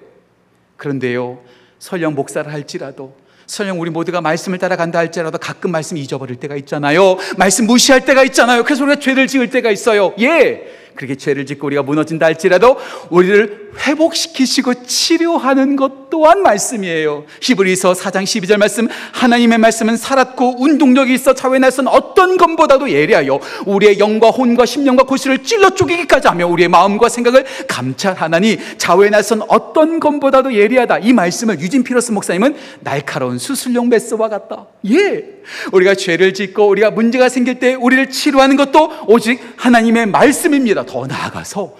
그런데요, 0.76 1.40
설령 1.78 2.14
목사를 2.14 2.52
할지라도 2.52 3.16
설령 3.52 3.78
우리 3.78 3.90
모두가 3.90 4.22
말씀을 4.22 4.58
따라간다 4.58 4.98
할지라도 4.98 5.36
가끔 5.36 5.72
말씀 5.72 5.98
잊어버릴 5.98 6.36
때가 6.36 6.56
있잖아요. 6.56 7.18
말씀 7.36 7.66
무시할 7.66 8.02
때가 8.06 8.24
있잖아요. 8.24 8.64
그래서 8.64 8.82
우리가 8.84 8.98
죄를 8.98 9.26
지을 9.26 9.50
때가 9.50 9.70
있어요. 9.70 10.14
예. 10.20 10.62
그렇게 10.94 11.16
죄를 11.16 11.46
짓고 11.46 11.66
우리가 11.66 11.82
무너진다 11.82 12.26
할지라도 12.26 12.76
우리를 13.10 13.70
회복시키시고 13.78 14.84
치료하는 14.84 15.76
것 15.76 16.10
또한 16.10 16.42
말씀이에요. 16.42 17.24
히브리서 17.40 17.94
4장 17.94 18.24
12절 18.24 18.58
말씀 18.58 18.86
하나님의 19.12 19.56
말씀은 19.58 19.96
살았고 19.96 20.62
운동력이 20.62 21.14
있어 21.14 21.34
자외 21.34 21.58
날선 21.58 21.88
어떤 21.88 22.36
검보다도 22.36 22.90
예리하여 22.90 23.40
우리의 23.64 23.98
영과 23.98 24.28
혼과 24.28 24.66
심령과 24.66 25.04
고시를 25.04 25.42
찔러 25.42 25.70
쪼개기까지 25.70 26.28
하며 26.28 26.46
우리의 26.48 26.68
마음과 26.68 27.08
생각을 27.08 27.46
감찰하나니 27.66 28.58
자외 28.76 29.08
날선 29.08 29.42
어떤 29.48 30.00
검보다도 30.00 30.54
예리하다. 30.54 30.98
이 30.98 31.12
말씀을 31.14 31.60
유진 31.60 31.82
피러스 31.82 32.12
목사님은 32.12 32.56
날카로운 32.80 33.38
수술용 33.38 33.88
메스와 33.88 34.28
같다. 34.28 34.66
예. 34.90 35.41
우리가 35.72 35.94
죄를 35.94 36.34
짓고 36.34 36.66
우리가 36.68 36.90
문제가 36.90 37.28
생길 37.28 37.58
때 37.58 37.74
우리를 37.74 38.10
치료하는 38.10 38.56
것도 38.56 38.90
오직 39.06 39.40
하나님의 39.56 40.06
말씀입니다. 40.06 40.84
더 40.84 41.06
나아가서 41.06 41.76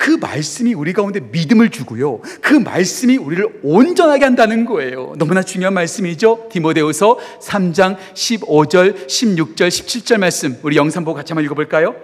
그 0.00 0.12
말씀이 0.12 0.72
우리 0.72 0.94
가운데 0.94 1.20
믿음을 1.20 1.68
주고요. 1.68 2.22
그 2.40 2.54
말씀이 2.54 3.18
우리를 3.18 3.60
온전하게 3.62 4.24
한다는 4.24 4.64
거예요. 4.64 5.12
너무나 5.18 5.42
중요한 5.42 5.74
말씀이죠. 5.74 6.48
디모데후서 6.50 7.18
3장 7.42 7.98
15절, 8.14 9.06
16절, 9.06 9.68
17절 9.68 10.16
말씀. 10.16 10.56
우리 10.62 10.76
영상 10.76 11.04
보고 11.04 11.16
같이 11.16 11.34
한번 11.34 11.44
읽어 11.44 11.54
볼까요? 11.54 11.94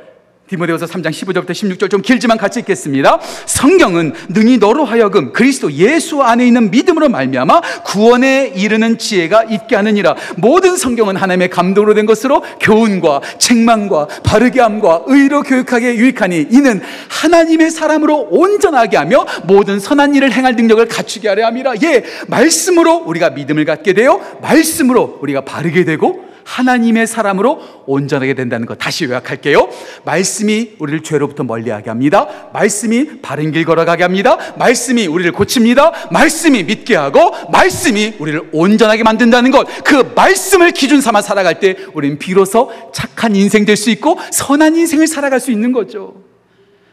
디모데후서 0.48 0.86
3장 0.86 1.10
15절부터 1.10 1.50
16절 1.50 1.90
좀 1.90 2.02
길지만 2.02 2.38
같이 2.38 2.60
읽겠습니다. 2.60 3.18
성경은 3.46 4.12
능히 4.28 4.58
너로 4.58 4.84
하여금 4.84 5.32
그리스도 5.32 5.72
예수 5.72 6.22
안에 6.22 6.46
있는 6.46 6.70
믿음으로 6.70 7.08
말미암아 7.08 7.60
구원에 7.84 8.52
이르는 8.54 8.98
지혜가 8.98 9.44
있게 9.44 9.74
하느니라. 9.74 10.14
모든 10.36 10.76
성경은 10.76 11.16
하나님의 11.16 11.50
감동으로 11.50 11.94
된 11.94 12.06
것으로 12.06 12.42
교훈과 12.60 13.22
책망과 13.38 14.06
바르게 14.22 14.60
함과 14.60 15.02
의로 15.06 15.42
교육하게 15.42 15.96
유익하니 15.96 16.46
이는 16.50 16.80
하나님의 17.08 17.72
사람으로 17.72 18.28
온전하게 18.30 18.96
하며 18.98 19.26
모든 19.44 19.80
선한 19.80 20.14
일을 20.14 20.32
행할 20.32 20.54
능력을 20.54 20.86
갖추게 20.86 21.28
하려 21.28 21.46
함이라. 21.46 21.74
예, 21.82 22.04
말씀으로 22.28 22.98
우리가 22.98 23.30
믿음을 23.30 23.64
갖게 23.64 23.94
되어 23.94 24.20
말씀으로 24.42 25.18
우리가 25.22 25.40
바르게 25.40 25.84
되고 25.84 26.24
하나님의 26.46 27.06
사람으로 27.08 27.60
온전하게 27.86 28.34
된다는 28.34 28.66
것 28.66 28.78
다시 28.78 29.04
요약할게요. 29.04 29.68
말씀이 30.04 30.76
우리를 30.78 31.02
죄로부터 31.02 31.42
멀리하게 31.42 31.90
합니다. 31.90 32.50
말씀이 32.52 33.20
바른 33.20 33.50
길 33.50 33.64
걸어가게 33.64 34.04
합니다. 34.04 34.38
말씀이 34.56 35.06
우리를 35.08 35.32
고칩니다. 35.32 36.08
말씀이 36.12 36.62
믿게 36.62 36.94
하고 36.94 37.32
말씀이 37.50 38.14
우리를 38.18 38.50
온전하게 38.52 39.02
만든다는 39.02 39.50
것. 39.50 39.66
그 39.84 40.12
말씀을 40.14 40.70
기준 40.70 41.00
삼아 41.00 41.20
살아갈 41.20 41.58
때 41.60 41.76
우리는 41.94 42.18
비로소 42.18 42.72
착한 42.92 43.34
인생 43.36 43.64
될 43.64 43.76
수 43.76 43.90
있고 43.90 44.18
선한 44.30 44.74
인생을 44.76 45.06
살아갈 45.06 45.38
수 45.38 45.50
있는 45.50 45.70
거죠. 45.72 46.14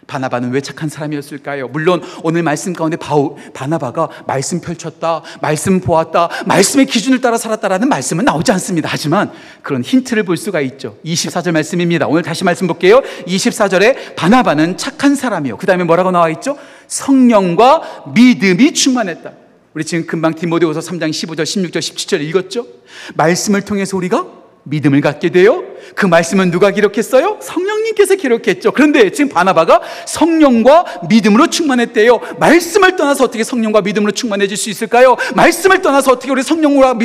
바나바는 0.07 0.51
왜 0.51 0.61
착한 0.61 0.89
사람이었을까요? 0.89 1.67
물론 1.69 2.01
오늘 2.23 2.43
말씀 2.43 2.73
가운데 2.73 2.97
바우, 2.97 3.35
바나바가 3.53 4.09
말씀 4.27 4.61
펼쳤다, 4.61 5.23
말씀 5.41 5.79
보았다, 5.79 6.29
말씀의 6.45 6.85
기준을 6.85 7.21
따라 7.21 7.37
살았다라는 7.37 7.89
말씀은 7.89 8.25
나오지 8.25 8.51
않습니다. 8.53 8.89
하지만 8.91 9.31
그런 9.61 9.81
힌트를 9.81 10.23
볼 10.23 10.37
수가 10.37 10.61
있죠. 10.61 10.97
24절 11.05 11.51
말씀입니다. 11.51 12.07
오늘 12.07 12.23
다시 12.23 12.43
말씀 12.43 12.67
볼게요. 12.67 13.01
24절에 13.27 14.15
바나바는 14.15 14.77
착한 14.77 15.15
사람이요. 15.15 15.57
그 15.57 15.65
다음에 15.65 15.83
뭐라고 15.83 16.11
나와 16.11 16.29
있죠? 16.29 16.57
성령과 16.87 18.11
믿음이 18.13 18.73
충만했다. 18.73 19.31
우리 19.73 19.83
지금 19.83 20.05
금방 20.05 20.35
디모데후서 20.35 20.81
3장 20.81 21.09
15절, 21.09 21.43
16절, 21.43 21.77
17절 21.77 22.21
읽었죠? 22.21 22.67
말씀을 23.15 23.61
통해서 23.61 23.97
우리가 23.97 24.42
믿음을 24.63 25.01
갖게 25.01 25.29
돼요. 25.29 25.63
그 25.95 26.05
말씀은 26.05 26.49
누가 26.49 26.71
기록했어요? 26.71 27.39
성령님께서 27.41 28.15
기록했죠. 28.15 28.71
그런데 28.71 29.11
지금 29.11 29.29
바나바가 29.29 29.81
성령과 30.07 31.01
믿음으로 31.09 31.47
충만했대요. 31.47 32.19
말씀을 32.39 32.95
떠나서 32.95 33.25
어떻게 33.25 33.43
성령과 33.43 33.81
믿음으로 33.81 34.11
충만해질 34.13 34.55
수 34.55 34.69
있을까요? 34.69 35.17
말씀을 35.35 35.81
떠나서 35.81 36.13
어떻게 36.13 36.31
우리 36.31 36.43
성령과, 36.43 36.97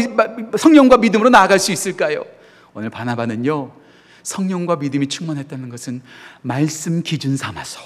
성령과 0.57 0.99
믿음으로 0.99 1.31
나아갈 1.31 1.59
수 1.59 1.73
있을까요? 1.73 2.25
오늘 2.75 2.91
바나바는요, 2.91 3.73
성령과 4.23 4.77
믿음이 4.77 5.09
충만했다는 5.09 5.69
것은 5.69 6.03
말씀 6.43 7.03
기준 7.03 7.37
삼아서 7.37 7.81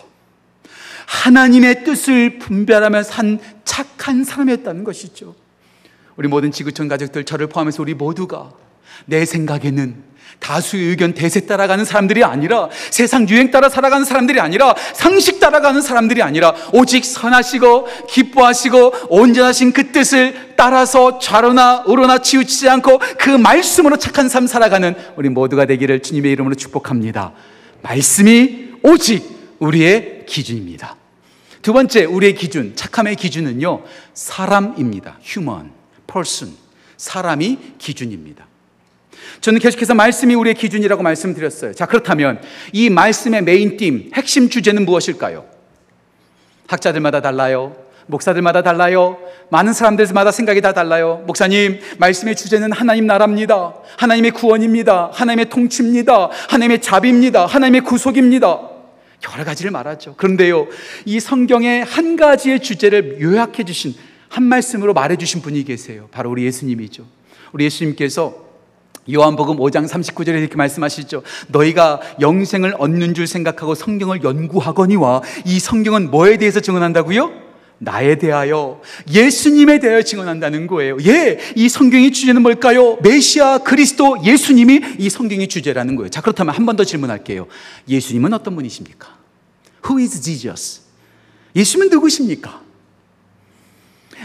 하나님의 1.06 1.84
뜻을 1.84 2.38
분별하며 2.38 3.02
산 3.04 3.38
착한 3.64 4.24
사람이었다는 4.24 4.84
것이죠. 4.84 5.34
우리 6.16 6.28
모든 6.28 6.52
지구촌 6.52 6.88
가족들, 6.88 7.24
저를 7.24 7.46
포함해서 7.46 7.82
우리 7.82 7.94
모두가 7.94 8.52
내 9.06 9.24
생각에는 9.24 10.12
다수의 10.42 10.86
의견 10.86 11.14
대세 11.14 11.46
따라가는 11.46 11.84
사람들이 11.84 12.24
아니라 12.24 12.68
세상 12.90 13.28
유행 13.28 13.50
따라 13.50 13.68
살아가는 13.68 14.04
사람들이 14.04 14.40
아니라 14.40 14.74
상식 14.92 15.38
따라가는 15.38 15.80
사람들이 15.80 16.20
아니라 16.20 16.52
오직 16.72 17.04
선하시고 17.04 17.86
기뻐하시고 18.08 18.92
온전하신 19.08 19.72
그 19.72 19.92
뜻을 19.92 20.54
따라서 20.56 21.18
좌로나 21.20 21.84
우로나 21.86 22.18
치우치지 22.18 22.68
않고 22.68 22.98
그 23.18 23.30
말씀으로 23.30 23.96
착한 23.96 24.28
삶 24.28 24.46
살아가는 24.46 24.94
우리 25.16 25.28
모두가 25.28 25.64
되기를 25.64 26.02
주님의 26.02 26.32
이름으로 26.32 26.56
축복합니다. 26.56 27.32
말씀이 27.82 28.72
오직 28.82 29.56
우리의 29.60 30.24
기준입니다. 30.26 30.96
두 31.62 31.72
번째, 31.72 32.04
우리의 32.04 32.34
기준, 32.34 32.74
착함의 32.74 33.14
기준은요, 33.14 33.84
사람입니다. 34.14 35.18
human, 35.24 35.70
person. 36.12 36.56
사람이 36.96 37.58
기준입니다. 37.78 38.46
저는 39.40 39.60
계속해서 39.60 39.94
말씀이 39.94 40.34
우리의 40.34 40.54
기준이라고 40.54 41.02
말씀드렸어요. 41.02 41.74
자, 41.74 41.86
그렇다면 41.86 42.40
이 42.72 42.90
말씀의 42.90 43.42
메인 43.42 43.76
팀, 43.76 44.10
핵심 44.14 44.48
주제는 44.48 44.84
무엇일까요? 44.84 45.46
학자들마다 46.66 47.20
달라요. 47.20 47.76
목사들마다 48.06 48.62
달라요. 48.62 49.18
많은 49.50 49.72
사람들마다 49.72 50.32
생각이 50.32 50.60
다 50.60 50.72
달라요. 50.72 51.22
목사님, 51.26 51.80
말씀의 51.98 52.34
주제는 52.36 52.72
하나님 52.72 53.06
나라입니다. 53.06 53.74
하나님의 53.98 54.32
구원입니다. 54.32 55.10
하나님의 55.12 55.48
통치입니다. 55.48 56.30
하나님의 56.48 56.80
자비입니다. 56.80 57.46
하나님의 57.46 57.82
구속입니다. 57.82 58.72
여러 59.32 59.44
가지를 59.44 59.70
말하죠. 59.70 60.14
그런데요, 60.16 60.66
이 61.04 61.20
성경의 61.20 61.84
한 61.84 62.16
가지의 62.16 62.60
주제를 62.60 63.20
요약해 63.20 63.62
주신 63.64 63.94
한 64.28 64.42
말씀으로 64.44 64.94
말해 64.94 65.16
주신 65.16 65.42
분이 65.42 65.62
계세요. 65.64 66.08
바로 66.10 66.30
우리 66.30 66.44
예수님이죠. 66.44 67.06
우리 67.52 67.64
예수님께서 67.66 68.51
요한복음 69.10 69.56
5장 69.56 69.88
39절에 69.88 70.38
이렇게 70.38 70.54
말씀하시죠. 70.56 71.22
너희가 71.48 72.00
영생을 72.20 72.74
얻는 72.78 73.14
줄 73.14 73.26
생각하고 73.26 73.74
성경을 73.74 74.22
연구하거니와 74.22 75.22
이 75.44 75.58
성경은 75.58 76.10
뭐에 76.10 76.36
대해서 76.36 76.60
증언한다고요? 76.60 77.32
나에 77.78 78.14
대하여 78.14 78.80
예수님에 79.10 79.80
대하여 79.80 80.02
증언한다는 80.02 80.68
거예요. 80.68 80.98
예, 81.04 81.40
이 81.56 81.68
성경의 81.68 82.12
주제는 82.12 82.42
뭘까요? 82.42 82.96
메시아 83.02 83.58
그리스도 83.58 84.18
예수님이 84.24 84.80
이 84.98 85.10
성경의 85.10 85.48
주제라는 85.48 85.96
거예요. 85.96 86.08
자, 86.08 86.20
그렇다면 86.20 86.54
한 86.54 86.64
번 86.64 86.76
더 86.76 86.84
질문할게요. 86.84 87.48
예수님은 87.88 88.32
어떤 88.34 88.54
분이십니까? 88.54 89.08
Who 89.84 90.00
is 90.00 90.20
Jesus? 90.22 90.82
예수님은 91.56 91.90
누구십니까? 91.90 92.62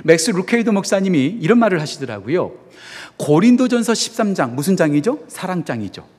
맥스 0.04 0.30
루케이도 0.30 0.72
목사님이 0.72 1.40
이런 1.42 1.58
말을 1.58 1.82
하시더라고요. 1.82 2.54
고린도전서 3.18 3.94
13장 3.94 4.52
무슨 4.52 4.76
장이죠? 4.76 5.20
사랑장이죠. 5.28 6.17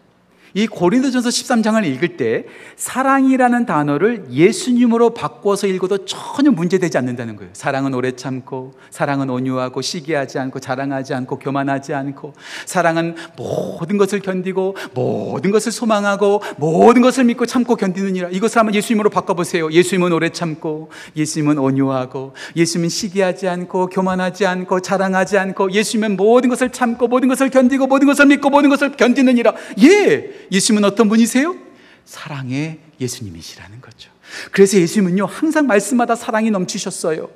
이 0.55 0.67
고린도전서 0.67 1.29
13장을 1.29 1.85
읽을 1.85 2.17
때 2.17 2.45
사랑이라는 2.77 3.67
단어를 3.67 4.27
예수님으로 4.31 5.11
바꿔서 5.11 5.67
읽어도 5.67 6.05
전혀 6.05 6.51
문제되지 6.51 6.97
않는다는 6.99 7.37
거예요. 7.37 7.51
사랑은 7.53 7.95
오래 7.95 8.13
참고, 8.13 8.73
사랑은 8.91 9.31
온유하고, 9.31 9.83
시기하지 9.83 10.39
않고, 10.39 10.61
자랑하지 10.61 11.15
않고, 11.15 11.39
교만하지 11.39 11.95
않고, 11.95 12.35
사랑은 12.67 13.17
모든 13.37 13.99
것을 13.99 14.21
견디고, 14.21 14.77
모든 14.95 15.51
것을 15.51 15.73
소망하고, 15.73 16.43
모든 16.57 17.03
것을 17.03 17.25
믿고 17.25 17.47
참고 17.47 17.77
견디느니라. 17.77 18.29
이것을 18.31 18.59
한번 18.59 18.75
예수님으로 18.75 19.11
바꿔 19.11 19.35
보세요. 19.35 19.71
예수님은 19.71 20.13
오래 20.13 20.31
참고, 20.31 20.91
예수님은 21.17 21.59
온유하고, 21.59 22.35
예수님은 22.57 22.89
시기하지 22.89 23.49
않고, 23.49 23.89
교만하지 23.89 24.47
않고, 24.47 24.81
자랑하지 24.81 25.39
않고, 25.39 25.73
예수님은 25.73 26.17
모든 26.17 26.49
것을 26.49 26.71
참고, 26.71 27.09
모든 27.09 27.29
것을 27.29 27.51
견디고, 27.51 27.87
모든 27.87 28.07
것을 28.07 28.27
믿고, 28.27 28.51
모든 28.51 28.71
것을 28.71 28.93
견디느니라. 28.93 29.55
예! 29.83 30.39
예수님은 30.51 30.85
어떤 30.85 31.09
분이세요? 31.09 31.57
사랑의 32.05 32.79
예수님이시라는 33.01 33.81
거죠. 33.81 34.11
그래서 34.53 34.79
예수님은요, 34.79 35.27
항상 35.27 35.67
말씀마다 35.67 36.15
사랑이 36.15 36.51
넘치셨어요. 36.51 37.29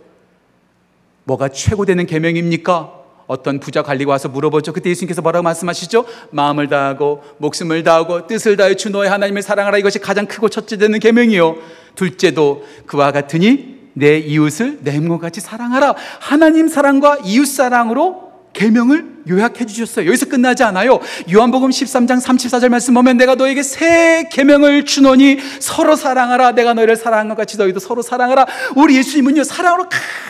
뭐가 1.25 1.49
최고 1.49 1.85
되는 1.85 2.07
계명입니까? 2.07 3.02
어떤 3.26 3.61
부자 3.61 3.83
관리가 3.83 4.11
와서 4.11 4.28
물어보죠. 4.28 4.73
그때 4.73 4.90
예수님께서 4.90 5.23
뭐라고 5.23 5.42
말씀하시죠? 5.45 6.04
마음을 6.31 6.69
다하고 6.69 7.23
목숨을 7.38 7.83
다하고 7.83 8.26
뜻을 8.26 8.57
다해 8.57 8.75
주 8.75 8.90
너의 8.90 9.09
하나님을 9.09 9.42
사랑하라 9.42 9.78
이것이 9.78 10.00
가장 10.00 10.26
크고 10.26 10.49
첫째 10.49 10.76
되는 10.76 10.99
계명이요. 10.99 11.57
둘째도 11.95 12.66
그와 12.87 13.12
같으니 13.12 13.81
내 13.95 14.19
이웃을 14.19 14.81
내 14.83 14.99
몸과 14.99 15.19
같이 15.19 15.40
사랑하라. 15.40 15.95
하나님 16.20 16.68
사랑과 16.68 17.18
이웃 17.25 17.46
사랑으로 17.46 18.21
계명을 18.53 19.23
요약해 19.29 19.65
주셨어요. 19.67 20.07
여기서 20.07 20.27
끝나지 20.27 20.62
않아요. 20.65 21.01
요한복음 21.33 21.71
13장 21.71 22.21
34절 22.21 22.69
말씀 22.69 22.95
보면 22.95 23.17
내가 23.17 23.35
너에게 23.35 23.62
새 23.62 24.29
계명을 24.31 24.85
주노니 24.85 25.38
서로 25.61 25.97
사랑하라. 25.97 26.53
내가 26.53 26.75
너희를 26.75 26.97
사랑한 26.97 27.29
것 27.29 27.37
같이 27.37 27.57
너희도 27.57 27.81
서로 27.81 28.03
사랑하라. 28.03 28.47
우리 28.77 28.97
예수님은요 28.97 29.45
사랑으로 29.45 29.88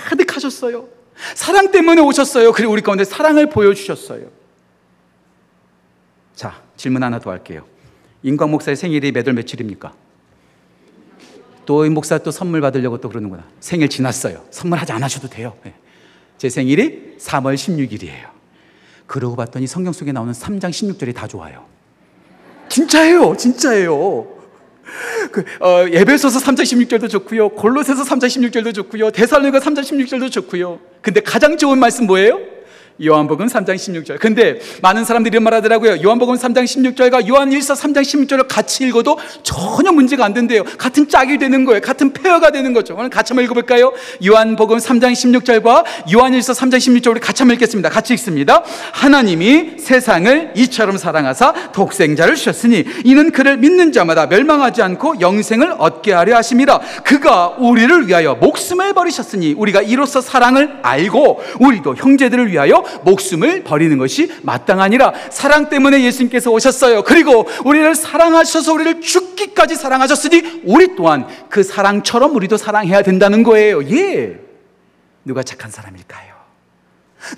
가득하셨어요. 0.09 0.89
사랑 1.35 1.71
때문에 1.71 2.01
오셨어요. 2.01 2.53
그리고 2.53 2.73
우리 2.73 2.83
가운데 2.83 3.05
사랑을 3.05 3.49
보여 3.49 3.73
주셨어요. 3.75 4.27
자 6.35 6.61
질문 6.77 7.03
하나 7.03 7.19
더 7.19 7.31
할게요. 7.31 7.65
인광 8.23 8.51
목사의 8.51 8.77
생일이 8.77 9.11
몇월 9.13 9.33
며칠입니까? 9.35 9.93
또 11.65 11.87
이 11.87 11.91
목사 11.91 12.19
또 12.19 12.31
선물 12.31 12.61
받으려고 12.61 12.99
또 13.01 13.09
그러는구나. 13.09 13.45
생일 13.61 13.89
지났어요. 13.89 14.45
선물하지 14.51 14.93
않으셔도 14.93 15.29
돼요. 15.29 15.57
네. 15.65 15.75
제 16.43 16.49
생일이 16.49 17.15
3월 17.21 17.55
16일이에요. 17.55 18.27
그러고 19.07 19.37
봤더니 19.37 19.69
성경 19.69 19.93
속에 19.93 20.11
나오는 20.11 20.33
3장 20.33 20.71
16절이 20.71 21.15
다 21.15 21.29
좋아요. 21.29 21.67
진짜예요. 22.69 23.37
진짜예요. 23.37 24.27
그, 25.31 25.45
어, 25.61 25.87
에베소서 25.87 26.41
3장 26.41 26.63
16절도 26.63 27.09
좋고요. 27.09 27.51
골로새서 27.51 28.03
3장 28.03 28.27
16절도 28.27 28.75
좋고요. 28.75 29.13
대살로니가 29.13 29.61
3장 29.61 29.83
16절도 29.83 30.33
좋고요. 30.33 30.81
근데 31.01 31.21
가장 31.21 31.57
좋은 31.57 31.79
말씀 31.79 32.07
뭐예요? 32.07 32.41
요한복음 33.01 33.47
3장 33.47 33.75
16절. 33.75 34.19
근데 34.19 34.59
많은 34.83 35.05
사람들이 35.05 35.35
이런 35.35 35.45
말 35.45 35.55
하더라고요. 35.55 36.03
요한복음 36.03 36.35
3장 36.35 36.65
16절과 36.65 37.29
요한 37.29 37.51
1서 37.51 37.75
3장 37.75 38.03
16절을 38.03 38.47
같이 38.49 38.85
읽어도 38.87 39.19
전혀 39.43 39.93
문제가 39.93 40.25
안 40.25 40.35
된대요. 40.35 40.65
같은 40.79 41.09
짝이 41.09 41.39
되는 41.39 41.65
거예요. 41.65 41.81
같은 41.81 42.13
페어가 42.13 42.51
되는 42.51 42.73
거죠. 42.73 42.95
오늘 42.97 43.11
같이 43.11 43.33
한번 43.33 43.45
읽어볼까요? 43.45 43.93
요한복음 44.25 44.79
3장 44.79 45.13
16절과 45.13 45.85
요한 46.15 46.33
1서 46.33 46.55
3장 46.55 46.77
16절 46.77 47.13
우리 47.13 47.21
같이 47.21 47.43
한번 47.43 47.55
읽겠습니다. 47.55 47.89
같이 47.89 48.13
읽습니다. 48.15 48.63
하나님이 48.93 49.79
세상을 49.79 50.53
이처럼 50.57 50.97
사랑하사 50.97 51.73
독생자를 51.73 52.37
주셨으니 52.37 52.85
이는 53.05 53.31
그를 53.31 53.57
믿는 53.57 53.93
자마다 53.93 54.27
멸망하지 54.27 54.83
않고 54.83 55.21
영생을 55.21 55.75
얻게 55.79 56.13
하려 56.13 56.37
하심이라. 56.37 56.81
그가 57.05 57.57
우리를 57.59 58.09
위하여 58.09 58.35
목숨을 58.35 58.93
버리셨으니 58.95 59.55
우리가 59.57 59.83
이로써 59.83 60.21
사랑을 60.21 60.79
알고 60.83 61.43
우리도 61.61 61.97
형제들을 61.97 62.51
위하여 62.51 62.82
목숨을 63.05 63.65
버리는 63.65 63.97
것이 63.99 64.31
마땅하니라. 64.43 65.13
사랑 65.31 65.69
때문에 65.69 66.03
예수님께서 66.03 66.51
오셨어요. 66.51 67.03
그리고 67.05 67.49
우리를 67.65 67.95
사랑하셔서 67.95 68.73
우리를 68.73 69.01
죽기까지 69.01 69.75
사랑하셨으니 69.77 70.63
우리 70.65 70.95
또한 70.97 71.27
그 71.49 71.63
사랑처럼 71.63 72.35
우리도 72.35 72.57
사랑해야 72.57 73.03
된다는 73.03 73.43
거예요. 73.43 73.85
예. 73.91 74.39
누가 75.25 75.43
착한 75.43 75.71
사람일까요? 75.71 76.33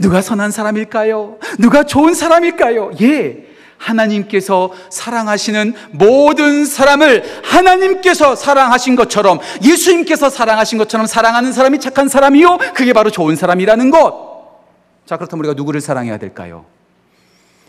누가 0.00 0.22
선한 0.22 0.50
사람일까요? 0.50 1.38
누가 1.58 1.84
좋은 1.84 2.14
사람일까요? 2.14 2.92
예. 3.02 3.54
하나님께서 3.76 4.72
사랑하시는 4.88 5.74
모든 5.90 6.64
사람을 6.64 7.22
하나님께서 7.42 8.34
사랑하신 8.34 8.96
것처럼 8.96 9.40
예수님께서 9.62 10.30
사랑하신 10.30 10.78
것처럼 10.78 11.06
사랑하는 11.06 11.52
사람이 11.52 11.80
착한 11.80 12.08
사람이요. 12.08 12.58
그게 12.74 12.92
바로 12.92 13.10
좋은 13.10 13.36
사람이라는 13.36 13.90
것. 13.90 14.33
자, 15.06 15.16
그렇다면 15.16 15.40
우리가 15.40 15.54
누구를 15.54 15.80
사랑해야 15.80 16.18
될까요? 16.18 16.64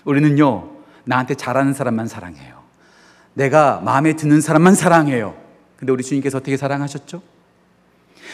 우리는요, 0.06 0.70
나한테 1.04 1.36
잘하는 1.36 1.74
사람만 1.74 2.08
사랑해요. 2.08 2.64
내가 3.34 3.82
마음에 3.84 4.14
드는 4.14 4.42
사람만 4.42 4.76
사랑해요. 4.76 5.36
근데 5.78 5.92
우리 5.92 6.04
주님께서 6.04 6.38
어떻게 6.38 6.56
사랑하셨죠? 6.56 7.22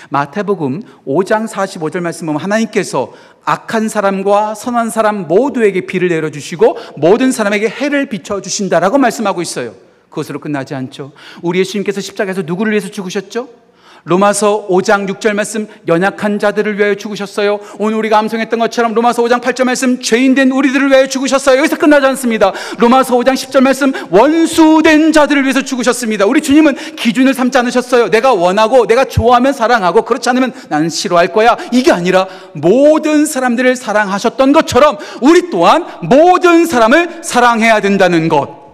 마태복음 0.09 0.81
5장 1.05 1.47
45절 1.47 1.99
말씀 1.99 2.25
보면 2.27 2.41
하나님께서 2.41 3.13
악한 3.43 3.89
사람과 3.89 4.55
선한 4.55 4.89
사람 4.89 5.27
모두에게 5.27 5.81
비를 5.81 6.09
내려주시고 6.09 6.77
모든 6.97 7.31
사람에게 7.31 7.69
해를 7.69 8.07
비춰주신다라고 8.07 8.97
말씀하고 8.97 9.41
있어요. 9.41 9.73
그것으로 10.09 10.39
끝나지 10.39 10.75
않죠. 10.75 11.11
우리 11.41 11.59
예수님께서 11.59 12.01
십자가에서 12.01 12.43
누구를 12.43 12.71
위해서 12.71 12.89
죽으셨죠? 12.89 13.61
로마서 14.03 14.67
5장 14.67 15.07
6절 15.07 15.33
말씀 15.33 15.67
연약한 15.87 16.39
자들을 16.39 16.77
위하여 16.77 16.95
죽으셨어요. 16.95 17.59
오늘 17.77 17.97
우리가 17.97 18.17
암송했던 18.17 18.59
것처럼 18.59 18.93
로마서 18.93 19.21
5장 19.23 19.41
8절 19.41 19.65
말씀 19.65 20.01
죄인된 20.01 20.51
우리들을 20.51 20.89
위하여 20.89 21.07
죽으셨어요. 21.07 21.59
여기서 21.59 21.77
끝나지 21.77 22.05
않습니다. 22.07 22.51
로마서 22.79 23.15
5장 23.15 23.33
10절 23.33 23.61
말씀 23.61 23.93
원수된 24.09 25.11
자들을 25.11 25.43
위해서 25.43 25.61
죽으셨습니다. 25.61 26.25
우리 26.25 26.41
주님은 26.41 26.95
기준을 26.95 27.33
삼지 27.33 27.57
않으셨어요. 27.59 28.09
내가 28.09 28.33
원하고 28.33 28.87
내가 28.87 29.05
좋아하면 29.05 29.53
사랑하고 29.53 30.03
그렇지 30.03 30.29
않으면 30.29 30.53
나는 30.69 30.89
싫어할 30.89 31.27
거야. 31.27 31.57
이게 31.71 31.91
아니라 31.91 32.27
모든 32.53 33.25
사람들을 33.25 33.75
사랑하셨던 33.75 34.51
것처럼 34.51 34.97
우리 35.21 35.49
또한 35.49 35.85
모든 36.01 36.65
사람을 36.65 37.19
사랑해야 37.23 37.81
된다는 37.81 38.29
것. 38.29 38.70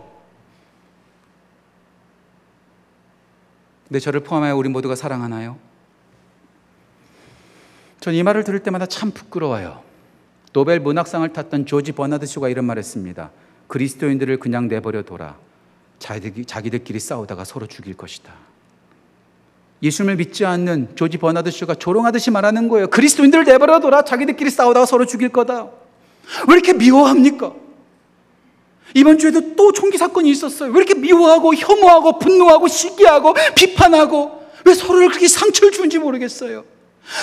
근데 3.88 4.00
저를 4.00 4.20
포함하여 4.22 4.56
우리 4.56 4.70
모두가 4.70 4.96
사랑하나요? 4.96 5.58
전 8.00 8.14
이 8.14 8.24
말을 8.24 8.44
들을 8.44 8.60
때마다 8.60 8.86
참 8.86 9.12
부끄러워요. 9.12 9.82
노벨 10.54 10.80
문학상을 10.80 11.28
탔던 11.34 11.66
조지 11.66 11.92
버나드 11.92 12.26
쇼가 12.26 12.50
이런 12.50 12.66
말 12.66 12.78
했습니다. 12.78 13.32
그리스도인들을 13.68 14.38
그냥 14.40 14.68
내버려 14.68 15.04
둬라. 15.04 15.36
자기들, 16.00 16.46
자기들 16.46 16.84
끼리 16.84 17.00
싸우다가 17.00 17.44
서로 17.44 17.68
죽일 17.68 17.96
것이다. 17.96 18.34
예수님을 19.84 20.16
믿지 20.16 20.46
않는 20.46 20.96
조지 20.96 21.18
버나드 21.18 21.52
쇼가 21.52 21.76
조롱하듯이 21.76 22.32
말하는 22.32 22.68
거예요. 22.70 22.88
그리스도인들을 22.88 23.46
내버려 23.46 23.80
둬라. 23.80 24.04
자기들끼리 24.04 24.50
싸우다가 24.50 24.86
서로 24.86 25.06
죽일 25.06 25.30
거다. 25.30 25.66
왜 26.48 26.54
이렇게 26.54 26.74
미워합니까? 26.74 27.54
이번 28.94 29.18
주에도 29.18 29.56
또 29.56 29.72
총기 29.72 29.98
사건이 29.98 30.30
있었어요. 30.30 30.72
왜 30.72 30.78
이렇게 30.78 30.94
미워하고 30.94 31.54
혐오하고 31.54 32.20
분노하고 32.20 32.68
시기하고 32.68 33.34
비판하고 33.56 34.42
왜 34.66 34.74
서로를 34.74 35.10
그렇게 35.10 35.28
상처를 35.28 35.72
주는지 35.72 35.98
모르겠어요. 36.00 36.64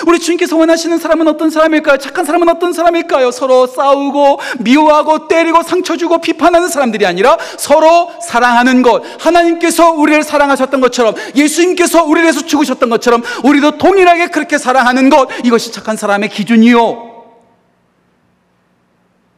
우리 0.07 0.19
주님께서 0.19 0.57
원하시는 0.57 0.99
사람은 0.99 1.29
어떤 1.29 1.51
사람일까요? 1.51 1.99
착한 1.99 2.25
사람은 2.25 2.49
어떤 2.49 2.73
사람일까요? 2.73 3.31
서로 3.31 3.67
싸우고 3.67 4.41
미워하고 4.61 5.29
때리고 5.29 5.63
상처 5.63 5.97
주고 5.97 6.21
비판하는 6.23 6.69
사람들이 6.69 7.05
아니라 7.05 7.37
서로 7.59 8.11
사랑하는 8.23 8.81
것. 8.83 9.03
하나님께서 9.23 9.91
우리를 9.91 10.23
사랑하셨던 10.23 10.81
것처럼 10.81 11.15
예수님께서 11.37 12.03
우리를 12.05 12.23
위해서 12.23 12.41
죽으셨던 12.47 12.89
것처럼 12.89 13.23
우리도 13.45 13.79
동일하게 13.79 14.29
그렇게 14.29 14.57
사랑하는 14.57 15.11
것. 15.11 15.29
이것이 15.45 15.71
착한 15.71 15.97
사람의 15.97 16.31
기준이요. 16.31 17.13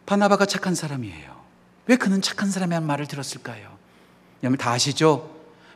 바나바가 0.07 0.47
착한 0.47 0.77
사람이에요. 0.77 1.36
왜 1.87 1.97
그는 1.97 2.21
착한 2.21 2.51
사람이라는 2.51 2.87
말을 2.87 3.07
들었을까요? 3.07 3.69
여러분 4.43 4.59
다 4.59 4.73
아시죠? 4.73 5.31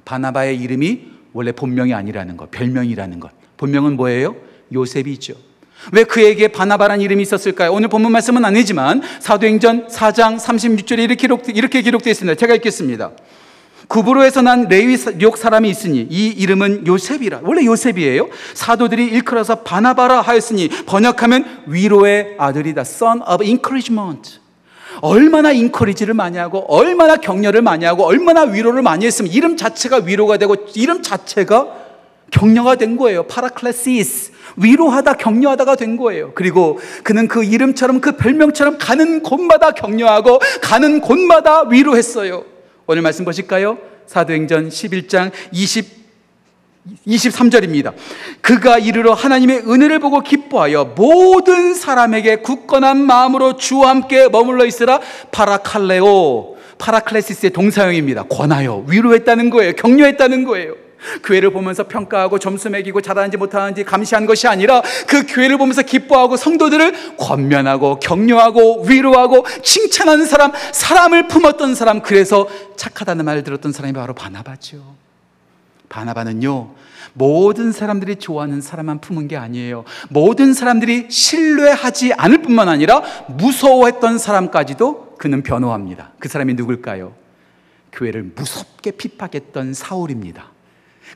바나바의 0.05 0.59
이름이 0.59 1.11
원래 1.33 1.53
본명이 1.53 1.95
아니라는 1.95 2.37
것, 2.37 2.51
별명이라는 2.51 3.21
것. 3.21 3.31
본명은 3.57 3.97
뭐예요? 3.97 4.37
요셉이죠. 4.73 5.35
왜 5.93 6.05
그에게 6.05 6.49
바나바란 6.49 7.01
이름이 7.01 7.23
있었을까요? 7.23 7.73
오늘 7.73 7.89
본문 7.89 8.13
말씀은 8.13 8.45
아니지만 8.45 9.03
사도행전 9.21 9.89
4장 9.89 10.39
36절에 10.39 10.99
이렇게, 10.99 11.15
기록, 11.15 11.57
이렇게 11.57 11.83
기록되어 11.83 12.11
있습니다. 12.11 12.35
제가 12.37 12.55
읽겠습니다. 12.57 13.13
구브로에서 13.89 14.43
난 14.43 14.69
레위 14.69 14.97
족 14.97 15.37
사람이 15.37 15.69
있으니 15.69 16.07
이 16.09 16.29
이름은 16.29 16.87
요셉이라. 16.87 17.41
원래 17.43 17.65
요셉이에요. 17.65 18.29
사도들이 18.55 19.07
일컬어서 19.07 19.63
바나바라 19.63 20.21
하였으니 20.21 20.69
번역하면 20.87 21.65
위로의 21.67 22.37
아들이다. 22.39 22.83
Son 22.83 23.23
of 23.23 23.43
encouragement. 23.45 24.40
얼마나 25.01 25.53
인커리지를 25.53 26.15
많이 26.15 26.39
하고 26.39 26.65
얼마나 26.69 27.17
격려를 27.17 27.63
많이 27.63 27.85
하고 27.85 28.05
얼마나 28.05 28.43
위로를 28.43 28.83
많이 28.83 29.07
했으면 29.07 29.31
이름 29.33 29.57
자체가 29.57 30.03
위로가 30.05 30.37
되고 30.37 30.57
이름 30.75 31.03
자체가 31.03 31.69
격려가 32.31 32.77
된 32.77 32.97
거예요. 32.97 33.25
파라클레시스. 33.25 34.33
위로하다 34.57 35.15
격려하다가 35.15 35.77
된 35.77 35.97
거예요. 35.97 36.33
그리고 36.35 36.79
그는 37.03 37.29
그 37.29 37.45
이름처럼 37.45 38.01
그 38.01 38.17
별명처럼 38.17 38.79
가는 38.79 39.23
곳마다 39.23 39.73
격려하고 39.73 40.41
가는 40.61 41.01
곳마다 41.01 41.63
위로했어요. 41.69 42.45
오늘 42.87 43.03
말씀 43.03 43.25
보실까요? 43.25 43.79
사도행전 44.07 44.69
11장 44.69 45.31
20 45.53 46.00
23절입니다. 47.07 47.93
그가 48.41 48.79
이르러 48.79 49.13
하나님의 49.13 49.65
은혜를 49.69 49.99
보고 49.99 50.21
기뻐하여 50.21 50.95
모든 50.97 51.75
사람에게 51.75 52.37
굳건한 52.37 53.05
마음으로 53.05 53.57
주와 53.57 53.91
함께 53.91 54.29
머물러 54.29 54.65
있으라 54.65 55.01
파라칼레오 55.31 56.57
파라클레시스의 56.79 57.51
동사형입니다. 57.51 58.25
권하여 58.25 58.85
위로했다는 58.89 59.51
거예요. 59.51 59.75
격려했다는 59.75 60.45
거예요. 60.45 60.75
교회를 61.25 61.51
보면서 61.51 61.87
평가하고 61.89 62.39
점수 62.39 62.69
매기고 62.69 63.01
잘하는지 63.01 63.37
못하는지 63.37 63.85
감시한 63.85 64.27
것이 64.27 64.47
아니라 64.49 64.83
그 65.07 65.27
교회를 65.27 65.57
보면서 65.59 65.83
기뻐하고 65.83 66.37
성도들을 66.37 67.17
권면하고 67.17 68.01
격려하고 68.01 68.85
위로하고 68.87 69.47
칭찬하는 69.63 70.27
사람, 70.27 70.53
사람을 70.73 71.29
품었던 71.29 71.75
사람, 71.75 72.01
그래서 72.01 72.49
착하다는 72.77 73.25
말을 73.25 73.45
들었던 73.45 73.73
사람이 73.73 73.95
바로 73.95 74.15
바나바죠. 74.15 75.10
바나바는요, 75.91 76.71
모든 77.13 77.73
사람들이 77.73 78.17
좋아하는 78.17 78.63
사람만 78.63 79.01
품은 79.01 79.29
게 79.29 79.37
아니에요. 79.37 79.85
모든 80.09 80.55
사람들이 80.55 81.11
신뢰하지 81.11 82.15
않을 82.15 82.41
뿐만 82.41 82.69
아니라 82.71 83.03
무서워했던 83.29 84.17
사람까지도 84.17 85.17
그는 85.19 85.43
변호합니다. 85.43 86.13
그 86.19 86.29
사람이 86.29 86.55
누굴까요? 86.55 87.13
교회를 87.93 88.31
무섭게 88.35 88.93
핍박했던 88.93 89.75
사울입니다. 89.75 90.47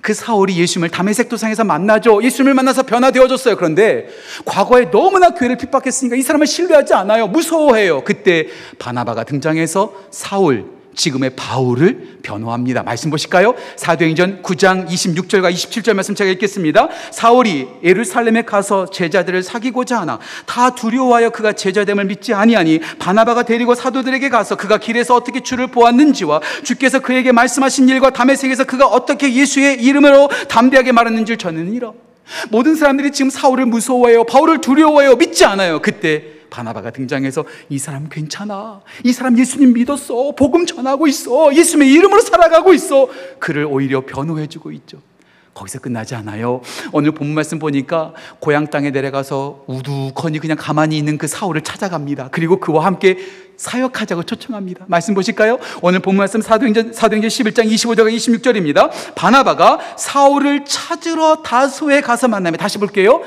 그 0.01 0.13
사울이 0.13 0.59
예수님을 0.59 0.91
담에색 0.91 1.29
도상에서 1.29 1.63
만나죠. 1.63 2.23
예수님을 2.23 2.55
만나서 2.55 2.83
변화되어졌어요. 2.83 3.57
그런데 3.57 4.09
과거에 4.45 4.91
너무나 4.91 5.31
교회를 5.31 5.57
핍박했으니까 5.57 6.17
이 6.17 6.23
사람을 6.23 6.49
신뢰하지 6.49 6.95
않아요. 6.95 7.29
무서워해요. 7.29 8.03
그때 8.03 8.49
바나바가 8.81 9.23
등장해서 9.23 9.95
사울, 10.11 10.74
지금의 10.95 11.31
바울을 11.37 12.19
변호합니다. 12.23 12.83
말씀 12.83 13.11
보실까요? 13.11 13.55
사도행전 13.77 14.43
9장 14.43 14.89
26절과 14.89 15.53
27절 15.53 15.95
말씀 15.95 16.15
제가 16.15 16.31
읽겠습니다. 16.33 16.89
사울이 17.11 17.69
예루살렘에 17.83 18.43
가서 18.43 18.91
제자들을 18.91 19.43
사귀고자 19.43 20.01
하나 20.01 20.19
다 20.47 20.75
두려워하여 20.75 21.31
그가 21.31 21.53
제자됨을 21.53 22.07
믿지 22.07 22.35
아니하니 22.35 22.81
바나바가 22.99 23.45
데리고 23.45 23.75
사도들에게 23.75 24.29
가서 24.29 24.57
그가 24.57 24.79
길에서 24.79 25.15
어떻게 25.15 25.41
주를 25.41 25.67
보았는지와 25.67 26.41
주께서 26.63 27.01
그에게 27.01 27.33
말씀하신 27.33 27.89
일과 27.89 28.11
담에색에서 28.11 28.65
그가 28.65 28.87
어떻게 28.87 29.33
예수의 29.35 29.83
이름으로 29.83 30.29
담대하게 30.49 30.93
말했는지를 30.93 31.39
전하니라. 31.39 31.93
모든 32.51 32.75
사람들이 32.75 33.13
지금 33.13 33.31
사울을 33.31 33.67
무서워해요. 33.67 34.25
바울을 34.25 34.61
두려워해요. 34.61 35.17
믿지 35.17 35.45
않아요. 35.45 35.81
그때 35.81 36.34
바나바가 36.55 36.93
등장해서 36.93 37.45
이 37.69 37.79
사람 37.79 38.09
괜찮아. 38.09 38.81
이 39.03 39.13
사람 39.13 39.37
예수님 39.37 39.73
믿었어. 39.73 40.35
복음 40.37 40.67
전하고 40.67 41.09
있어. 41.09 41.53
예수님의 41.53 41.93
이름으로 41.93 42.21
살아가고 42.21 42.73
있어. 42.75 43.09
그를 43.41 43.67
오히려 43.69 44.07
변호해주고 44.07 44.71
있죠. 44.71 44.99
거기서 45.53 45.81
끝나지 45.81 46.15
않아요. 46.15 46.61
오늘 46.93 47.11
본 47.11 47.35
말씀 47.35 47.59
보니까 47.59 48.13
고향 48.39 48.69
땅에 48.69 48.91
내려가서 48.91 49.65
우두커니 49.67 50.39
그냥 50.39 50.57
가만히 50.57 50.97
있는 50.97 51.19
그 51.19 51.27
사울을 51.27 51.63
찾아갑니다. 51.63 52.29
그리고 52.31 52.61
그와 52.61 52.85
함께 52.85 53.19
사역하자고 53.57 54.23
초청합니다. 54.23 54.85
말씀 54.89 55.15
보실까요? 55.15 55.59
오늘 55.83 56.01
본 56.01 56.17
말씀 56.17 56.41
사도행전 56.41 56.93
사도행전 56.93 57.29
11장 57.29 57.67
25절과 57.67 58.15
26절입니다. 58.15 58.91
바나바가 59.17 59.97
사울을 59.97 60.65
찾으러 60.65 61.43
다소에 61.43 62.01
가서 62.01 62.29
만나면 62.29 62.59
다시 62.59 62.79
볼게요. 62.79 63.23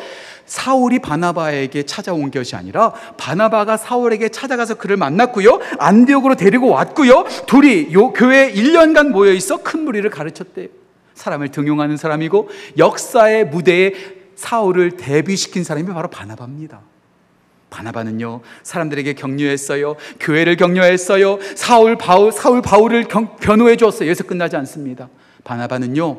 사울이 0.48 1.00
바나바에게 1.00 1.84
찾아온 1.84 2.32
것이 2.32 2.56
아니라 2.56 2.94
바나바가 3.18 3.78
사울에게 3.78 4.30
찾아가서 4.30 4.76
그를 4.76 4.98
만났고요. 4.98 5.60
안디옥으로 5.78 6.36
데리고 6.36 6.70
왔고요. 6.70 7.26
둘이 7.46 7.94
요 7.94 8.12
교회에 8.12 8.54
1년간 8.54 9.10
모여 9.10 9.32
있어 9.34 9.58
큰 9.58 9.84
무리를 9.84 10.10
가르쳤대요. 10.10 10.70
사람을 11.14 11.50
등용하는 11.50 11.98
사람이고 11.98 12.50
역사의 12.78 13.48
무대에 13.48 13.94
사울을 14.36 14.98
데뷔시킨 14.98 15.64
사람이 15.64 15.88
바로 15.94 16.10
바나바입니다. 16.10 16.82
바나바는요 17.70 18.42
사람들에게 18.64 19.14
격려했어요 19.14 19.98
교회를 20.22 20.56
격려했어요 20.56 21.38
사울 21.56 21.98
바울 21.98 22.32
사울 22.32 22.62
바울을 22.62 23.04
경, 23.10 23.36
변호해 23.36 23.76
주었어요 23.76 24.08
여기서 24.08 24.24
끝나지 24.24 24.56
않습니다 24.56 25.10
바나바는요 25.44 26.18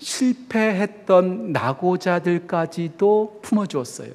실패했던 0.00 1.52
낙오자들까지도 1.52 3.40
품어주었어요. 3.42 4.10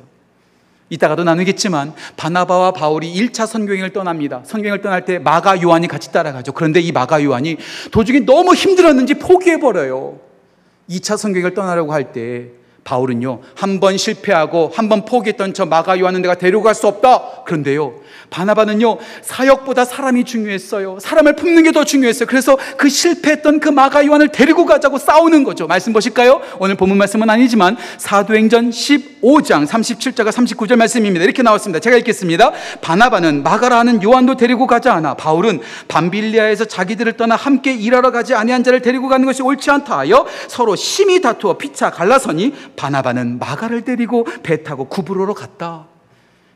이따가도 0.90 1.24
나누겠지만 1.24 1.94
바나바와 2.16 2.72
바울이 2.72 3.12
1차 3.14 3.48
선교행을 3.48 3.92
떠납니다. 3.94 4.42
선교행을 4.46 4.82
떠날 4.82 5.06
때 5.06 5.18
마가 5.18 5.62
요한이 5.62 5.88
같이 5.88 6.12
따라가죠. 6.12 6.52
그런데 6.52 6.80
이 6.80 6.92
마가 6.92 7.24
요한이 7.24 7.58
도중에 7.92 8.20
너무 8.20 8.54
힘들었는지 8.54 9.16
포기해버려요. 9.16 10.20
2차 10.90 11.18
선교행을 11.18 11.54
떠나려고 11.54 11.94
할 11.94 12.12
때 12.12 12.50
바울은요, 12.86 13.42
한 13.56 13.80
번 13.80 13.98
실패하고 13.98 14.72
한 14.74 14.88
번 14.88 15.04
포기했던 15.06 15.54
저 15.56 15.66
마가 15.66 16.00
요한은 16.00 16.22
내가 16.22 16.36
데려갈 16.36 16.76
수 16.76 16.86
없다. 16.88 17.44
그런데요, 17.46 17.96
바나바는요, 18.30 18.98
사역보다 19.24 19.86
사람이 19.86 20.24
중요했어요. 20.24 21.00
사람을 21.02 21.36
품는 21.36 21.64
게 21.64 21.72
더 21.72 21.84
중요했어요. 21.84 22.28
그래서 22.28 22.58
그 22.78 22.88
실패했던 22.88 23.60
그 23.60 23.68
마가 23.70 24.06
요한을 24.06 24.30
데리고 24.30 24.66
가자고 24.66 24.98
싸우는 25.00 25.44
거죠. 25.44 25.68
말씀 25.68 25.92
보실까요? 25.94 26.40
오늘 26.60 26.76
본문 26.76 26.98
말씀은 27.00 27.28
아니지만 27.30 27.76
사도행전 27.98 28.70
15장 28.70 29.68
37절과 29.68 30.30
39절 30.30 30.76
말씀입니다. 30.78 31.26
이렇게 31.26 31.42
나왔습니다. 31.42 31.80
제가 31.80 31.98
읽겠습니다. 31.98 32.52
바나바는 32.82 33.42
마가라 33.44 33.80
하는 33.80 34.02
요한도 34.04 34.38
데리고 34.38 34.68
가자 34.68 34.96
하나 34.96 35.16
바울은 35.16 35.60
밤빌리아에서 35.88 36.66
자기들을 36.66 37.14
떠나 37.14 37.36
함께 37.36 37.74
일하러 37.74 38.12
가지 38.12 38.36
아니한 38.36 38.64
자를 38.64 38.82
데리고 38.82 39.08
가는 39.10 39.26
것이 39.26 39.42
옳지 39.42 39.70
않다 39.72 39.98
하여 39.98 40.26
서로 40.48 40.76
심히 40.76 41.20
다투어 41.20 41.58
피차 41.58 41.90
갈라서니 41.90 42.54
바나바는 42.76 43.40
마가를 43.40 43.84
데리고 43.84 44.26
배 44.44 44.64
타고 44.64 44.86
구브로로 44.86 45.34
갔다. 45.34 45.88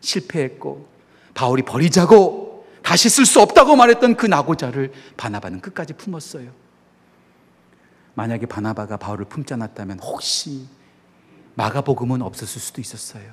실패했고 0.01 0.87
바울이 1.33 1.63
버리자고 1.63 2.67
다시 2.81 3.09
쓸 3.09 3.25
수 3.25 3.41
없다고 3.41 3.75
말했던 3.75 4.15
그 4.15 4.25
나고자를 4.25 4.91
바나바는 5.17 5.61
끝까지 5.61 5.93
품었어요. 5.93 6.51
만약에 8.15 8.45
바나바가 8.45 8.97
바울을 8.97 9.25
품지 9.25 9.53
않았다면 9.53 9.99
혹시 9.99 10.65
마가복음은 11.55 12.21
없었을 12.21 12.61
수도 12.61 12.81
있었어요. 12.81 13.23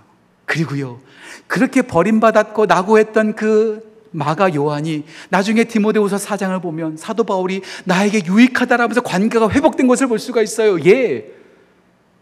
그리고요, 0.45 1.01
그렇게 1.47 1.83
버림받았고 1.83 2.67
낙오했던 2.67 3.35
그 3.35 3.97
마가 4.13 4.55
요한이 4.55 5.05
나중에 5.29 5.65
디모데후서 5.65 6.17
4장을 6.17 6.61
보면 6.63 6.97
사도 6.97 7.25
바울이 7.25 7.63
나에게 7.85 8.23
유익하다라면서 8.27 9.03
관계가 9.03 9.51
회복된 9.51 9.87
것을 9.87 10.07
볼 10.07 10.19
수가 10.19 10.43
있어요. 10.43 10.79
예. 10.87 11.33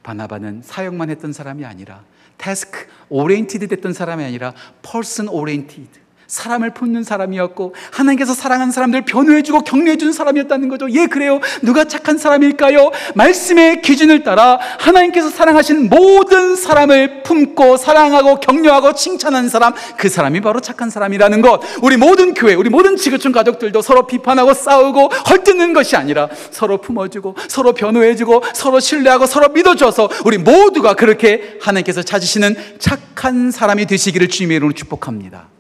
바나바는 0.05 0.63
사역만 0.63 1.11
했던 1.11 1.33
사람이 1.33 1.65
아니라 1.65 2.05
task 2.39 2.87
oriented 3.09 3.67
됐던 3.67 3.93
사람이 3.93 4.23
아니라 4.23 4.55
person 4.83 5.29
oriented 5.29 6.04
사람을 6.35 6.71
품는 6.71 7.05
사람이었고 7.05 7.75
하나님께서 7.93 8.35
사랑하는 8.35 8.73
사람들 8.73 9.03
변호해주고 9.03 9.61
격려해주는 9.61 10.13
사람이었다는 10.13 10.69
거죠. 10.69 10.91
예, 10.91 11.07
그래요. 11.07 11.41
누가 11.63 11.85
착한 11.85 12.19
사람일까요? 12.19 12.91
말씀의 13.15 13.83
기준을 13.83 14.25
따라 14.25 14.59
하나님께서 14.81 15.31
사랑하신 15.31 15.89
모든 15.89 16.57
사람을 16.57 17.23
품고 17.23 17.77
사랑하고 17.77 18.41
격려하고 18.41 18.95
칭찬하는 18.95 19.49
사람, 19.49 19.75
그 19.97 20.09
사람이 20.09 20.41
바로 20.41 20.59
착한 20.61 20.91
사람이라는 20.91 21.41
것. 21.41 21.61
우리 21.83 21.97
모든 21.97 22.35
교회, 22.35 22.55
우리 22.55 22.69
모든 22.69 22.97
지구촌 22.97 23.31
가족들도 23.31 23.81
서로 23.81 24.07
비판하고 24.09 24.55
싸우고 24.55 25.09
헐뜯는 25.31 25.73
것이 25.73 25.95
아니라 25.95 26.29
서로 26.51 26.81
품어주고 26.81 27.37
서로 27.49 27.73
변호해주고 27.73 28.43
서로 28.55 28.81
신뢰하고 28.81 29.27
서로 29.27 29.51
믿어줘서 29.51 30.09
우리 30.25 30.39
모두가 30.39 30.95
그렇게 30.95 31.59
하나님께서 31.61 32.03
찾으시는 32.03 32.57
착한 32.81 33.53
사람이 33.53 33.87
되시기를 33.87 34.29
주님의 34.29 34.57
이름으로 34.57 34.75
축복합니다. 34.75 35.54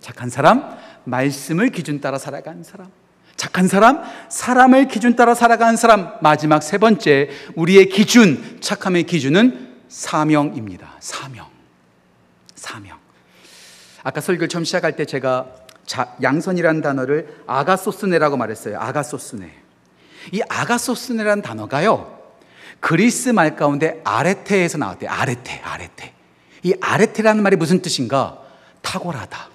착한 0.00 0.30
사람, 0.30 0.76
말씀을 1.04 1.70
기준 1.70 2.00
따라 2.00 2.18
살아가는 2.18 2.62
사람. 2.62 2.90
착한 3.36 3.68
사람, 3.68 4.02
사람을 4.28 4.88
기준 4.88 5.16
따라 5.16 5.34
살아가는 5.34 5.76
사람. 5.76 6.12
마지막 6.20 6.62
세 6.62 6.78
번째, 6.78 7.30
우리의 7.54 7.88
기준, 7.88 8.58
착함의 8.60 9.04
기준은 9.04 9.76
사명입니다. 9.88 10.96
사명. 11.00 11.46
사명. 12.54 12.98
아까 14.02 14.20
설교를 14.20 14.48
처음 14.48 14.64
시작할 14.64 14.96
때 14.96 15.04
제가 15.04 15.46
자, 15.86 16.14
양선이라는 16.22 16.82
단어를 16.82 17.42
아가소스네라고 17.46 18.36
말했어요. 18.36 18.78
아가소스네. 18.78 19.50
이 20.32 20.40
아가소스네라는 20.48 21.42
단어가요. 21.42 22.18
그리스 22.78 23.30
말 23.30 23.56
가운데 23.56 24.00
아레테에서 24.04 24.78
나왔대요. 24.78 25.10
아레테, 25.10 25.60
아레테. 25.64 26.14
이 26.62 26.74
아레테라는 26.80 27.42
말이 27.42 27.56
무슨 27.56 27.82
뜻인가? 27.82 28.38
탁월하다. 28.82 29.48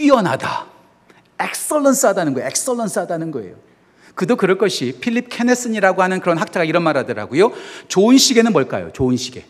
뛰어나다. 0.00 0.66
엑설런스하다는 1.38 2.32
거예요. 2.32 2.48
엑설런스하다는 2.48 3.30
거예요. 3.32 3.56
그도 4.14 4.36
그럴 4.36 4.56
것이 4.56 4.96
필립 4.98 5.28
케네슨이라고 5.28 6.02
하는 6.02 6.20
그런 6.20 6.38
학자가 6.38 6.64
이런 6.64 6.82
말 6.82 6.96
하더라고요. 6.96 7.52
좋은 7.88 8.16
시계는 8.16 8.52
뭘까요? 8.52 8.90
좋은 8.92 9.18
시계. 9.18 9.44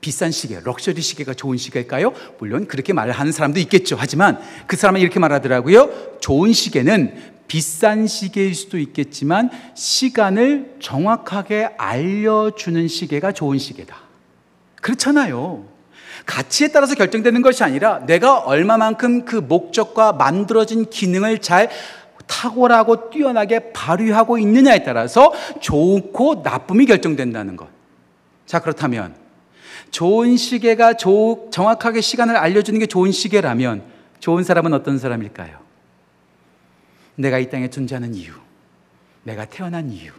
비싼 0.00 0.32
시계, 0.32 0.58
럭셔리 0.58 1.00
시계가 1.00 1.34
좋은 1.34 1.56
시계일까요? 1.56 2.12
물론 2.40 2.66
그렇게 2.66 2.92
말을 2.92 3.12
하는 3.12 3.30
사람도 3.30 3.60
있겠죠. 3.60 3.96
하지만 3.96 4.40
그 4.66 4.76
사람은 4.76 5.00
이렇게 5.00 5.20
말하더라고요. 5.20 6.18
좋은 6.20 6.52
시계는 6.52 7.14
비싼 7.46 8.08
시계일 8.08 8.56
수도 8.56 8.78
있겠지만 8.78 9.50
시간을 9.76 10.74
정확하게 10.80 11.70
알려주는 11.78 12.88
시계가 12.88 13.30
좋은 13.30 13.58
시계다. 13.58 13.96
그렇잖아요. 14.80 15.71
가치에 16.26 16.68
따라서 16.68 16.94
결정되는 16.94 17.42
것이 17.42 17.64
아니라 17.64 18.04
내가 18.06 18.38
얼마만큼 18.38 19.24
그 19.24 19.36
목적과 19.36 20.12
만들어진 20.12 20.88
기능을 20.88 21.38
잘 21.38 21.68
탁월하고 22.26 23.10
뛰어나게 23.10 23.72
발휘하고 23.72 24.38
있느냐에 24.38 24.84
따라서 24.84 25.32
좋고 25.60 26.42
나쁨이 26.42 26.86
결정된다는 26.86 27.56
것. 27.56 27.68
자, 28.46 28.60
그렇다면 28.60 29.14
좋은 29.90 30.36
시계가 30.36 30.94
조, 30.94 31.48
정확하게 31.50 32.00
시간을 32.00 32.36
알려주는 32.36 32.78
게 32.80 32.86
좋은 32.86 33.12
시계라면 33.12 33.82
좋은 34.20 34.44
사람은 34.44 34.72
어떤 34.72 34.98
사람일까요? 34.98 35.58
내가 37.16 37.38
이 37.38 37.50
땅에 37.50 37.68
존재하는 37.68 38.14
이유, 38.14 38.32
내가 39.22 39.44
태어난 39.44 39.90
이유, 39.90 40.12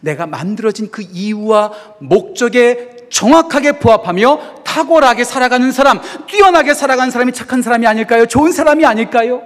내가 0.00 0.26
만들어진 0.26 0.90
그 0.90 1.02
이유와 1.02 1.72
목적에 1.98 3.08
정확하게 3.10 3.72
부합하며 3.72 4.59
탁월하게 4.70 5.24
살아가는 5.24 5.72
사람, 5.72 6.00
뛰어나게 6.28 6.74
살아가는 6.74 7.10
사람이 7.10 7.32
착한 7.32 7.60
사람이 7.60 7.86
아닐까요? 7.88 8.26
좋은 8.26 8.52
사람이 8.52 8.86
아닐까요? 8.86 9.42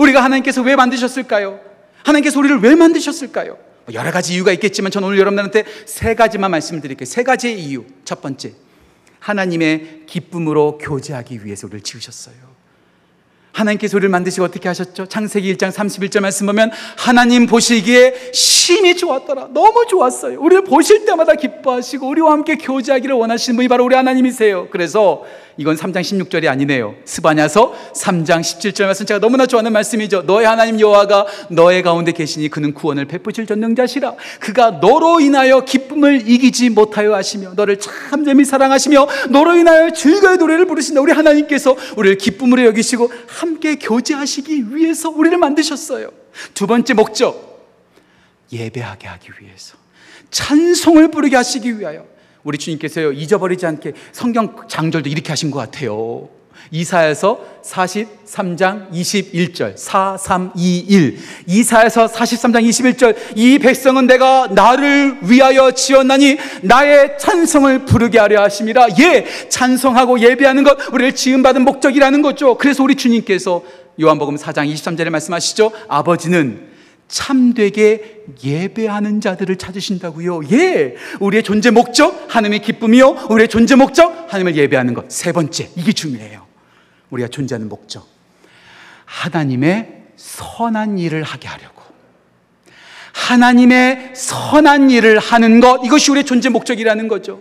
우리가 0.00 0.24
하나님께서 0.24 0.62
왜 0.62 0.76
만드셨을까요? 0.76 1.60
하나님께서 2.02 2.38
우리를 2.38 2.60
왜 2.60 2.74
만드셨을까요? 2.74 3.58
뭐 3.84 3.94
여러 3.94 4.10
가지 4.10 4.34
이유가 4.34 4.52
있겠지만 4.52 4.90
저는 4.90 5.08
오늘 5.08 5.18
여러분들한테 5.18 5.64
세 5.84 6.14
가지만 6.14 6.50
말씀드릴게요. 6.50 7.04
세 7.04 7.22
가지의 7.22 7.60
이유. 7.60 7.84
첫 8.04 8.22
번째, 8.22 8.54
하나님의 9.20 10.04
기쁨으로 10.06 10.78
교제하기 10.78 11.44
위해서 11.44 11.66
우리를 11.66 11.82
지으셨어요. 11.82 12.55
하나님께서 13.56 13.96
우리를 13.96 14.10
만드시고 14.10 14.44
어떻게 14.44 14.68
하셨죠? 14.68 15.06
창세기 15.06 15.54
1장 15.56 15.72
31절 15.72 16.20
말씀 16.20 16.46
보면 16.46 16.70
하나님 16.96 17.46
보시기에 17.46 18.30
심히 18.32 18.96
좋았더라. 18.96 19.48
너무 19.54 19.86
좋았어요. 19.88 20.38
우리를 20.40 20.64
보실 20.64 21.06
때마다 21.06 21.34
기뻐하시고 21.34 22.06
우리와 22.06 22.32
함께 22.32 22.56
교제하기를 22.56 23.14
원하시는 23.16 23.56
분이 23.56 23.68
바로 23.68 23.84
우리 23.84 23.94
하나님이세요. 23.94 24.68
그래서 24.70 25.24
이건 25.58 25.76
3장 25.76 26.02
16절이 26.02 26.48
아니네요. 26.48 26.96
스바냐서 27.04 27.74
3장 27.94 28.40
17절 28.40 28.84
말씀 28.84 29.06
제가 29.06 29.20
너무나 29.20 29.46
좋아하는 29.46 29.72
말씀이죠. 29.72 30.22
너의 30.22 30.46
하나님 30.46 30.78
여호와가 30.78 31.26
너의 31.48 31.82
가운데 31.82 32.12
계시니 32.12 32.50
그는 32.50 32.74
구원을 32.74 33.06
베푸실 33.06 33.46
전능자시라. 33.46 34.14
그가 34.40 34.72
너로 34.82 35.20
인하여 35.20 35.60
기쁨을 35.60 36.28
이기지 36.28 36.70
못하여 36.70 37.14
하시며 37.14 37.54
너를 37.56 37.78
참재미 37.78 38.44
사랑하시며 38.44 39.08
너로 39.30 39.56
인하여 39.56 39.90
즐거의 39.90 40.36
노래를 40.36 40.66
부르신다. 40.66 41.00
우리 41.00 41.12
하나님께서 41.12 41.74
우리를 41.96 42.18
기쁨으로 42.18 42.64
여기시고 42.66 43.10
함께 43.46 43.76
교제하시기 43.76 44.74
위해서 44.74 45.08
우리를 45.10 45.36
만드셨어요. 45.38 46.10
두 46.54 46.66
번째 46.66 46.94
목적 46.94 47.46
예배하게 48.52 49.08
하기 49.08 49.30
위해서 49.40 49.76
찬송을 50.30 51.10
부르게 51.10 51.36
하시기 51.36 51.78
위하여 51.78 52.06
우리 52.44 52.58
주님께서요 52.58 53.12
잊어버리지 53.12 53.66
않게 53.66 53.92
성경 54.12 54.68
장절도 54.68 55.08
이렇게 55.08 55.30
하신 55.30 55.50
것 55.50 55.58
같아요. 55.58 56.28
이사에서 56.70 57.38
43장 57.64 58.90
21절 58.92 59.76
4321 59.76 61.18
이사에서 61.46 62.06
43장 62.06 62.68
21절 62.68 63.16
이 63.34 63.58
백성은 63.58 64.06
내가 64.06 64.48
나를 64.48 65.18
위하여 65.22 65.70
지었나니 65.70 66.38
나의 66.62 67.18
찬송을 67.18 67.84
부르게 67.84 68.18
하려 68.18 68.42
하심이라 68.42 68.88
예 69.00 69.26
찬송하고 69.48 70.20
예배하는 70.20 70.64
것 70.64 70.92
우리를 70.92 71.14
지음 71.14 71.42
받은 71.42 71.62
목적이라는 71.62 72.22
거죠 72.22 72.56
그래서 72.56 72.82
우리 72.82 72.94
주님께서 72.94 73.62
요한복음 74.00 74.36
4장 74.36 74.72
23절에 74.72 75.10
말씀하시죠 75.10 75.72
아버지는 75.88 76.76
참되게 77.08 78.24
예배하는 78.42 79.20
자들을 79.20 79.56
찾으신다고요. 79.56 80.40
예. 80.52 80.96
우리의 81.20 81.42
존재 81.42 81.70
목적 81.70 82.26
하나님의 82.28 82.60
기쁨이요. 82.60 83.28
우리의 83.30 83.48
존재 83.48 83.76
목적 83.76 84.26
하나님을 84.26 84.56
예배하는 84.56 84.94
것. 84.94 85.04
세 85.08 85.32
번째. 85.32 85.68
이게 85.76 85.92
중요해요. 85.92 86.45
우리가 87.10 87.28
존재하는 87.28 87.68
목적. 87.68 88.06
하나님의 89.04 90.02
선한 90.16 90.98
일을 90.98 91.22
하게 91.22 91.48
하려고. 91.48 91.82
하나님의 93.12 94.12
선한 94.14 94.90
일을 94.90 95.18
하는 95.18 95.60
것. 95.60 95.80
이것이 95.84 96.10
우리의 96.10 96.24
존재 96.24 96.48
목적이라는 96.48 97.08
거죠. 97.08 97.40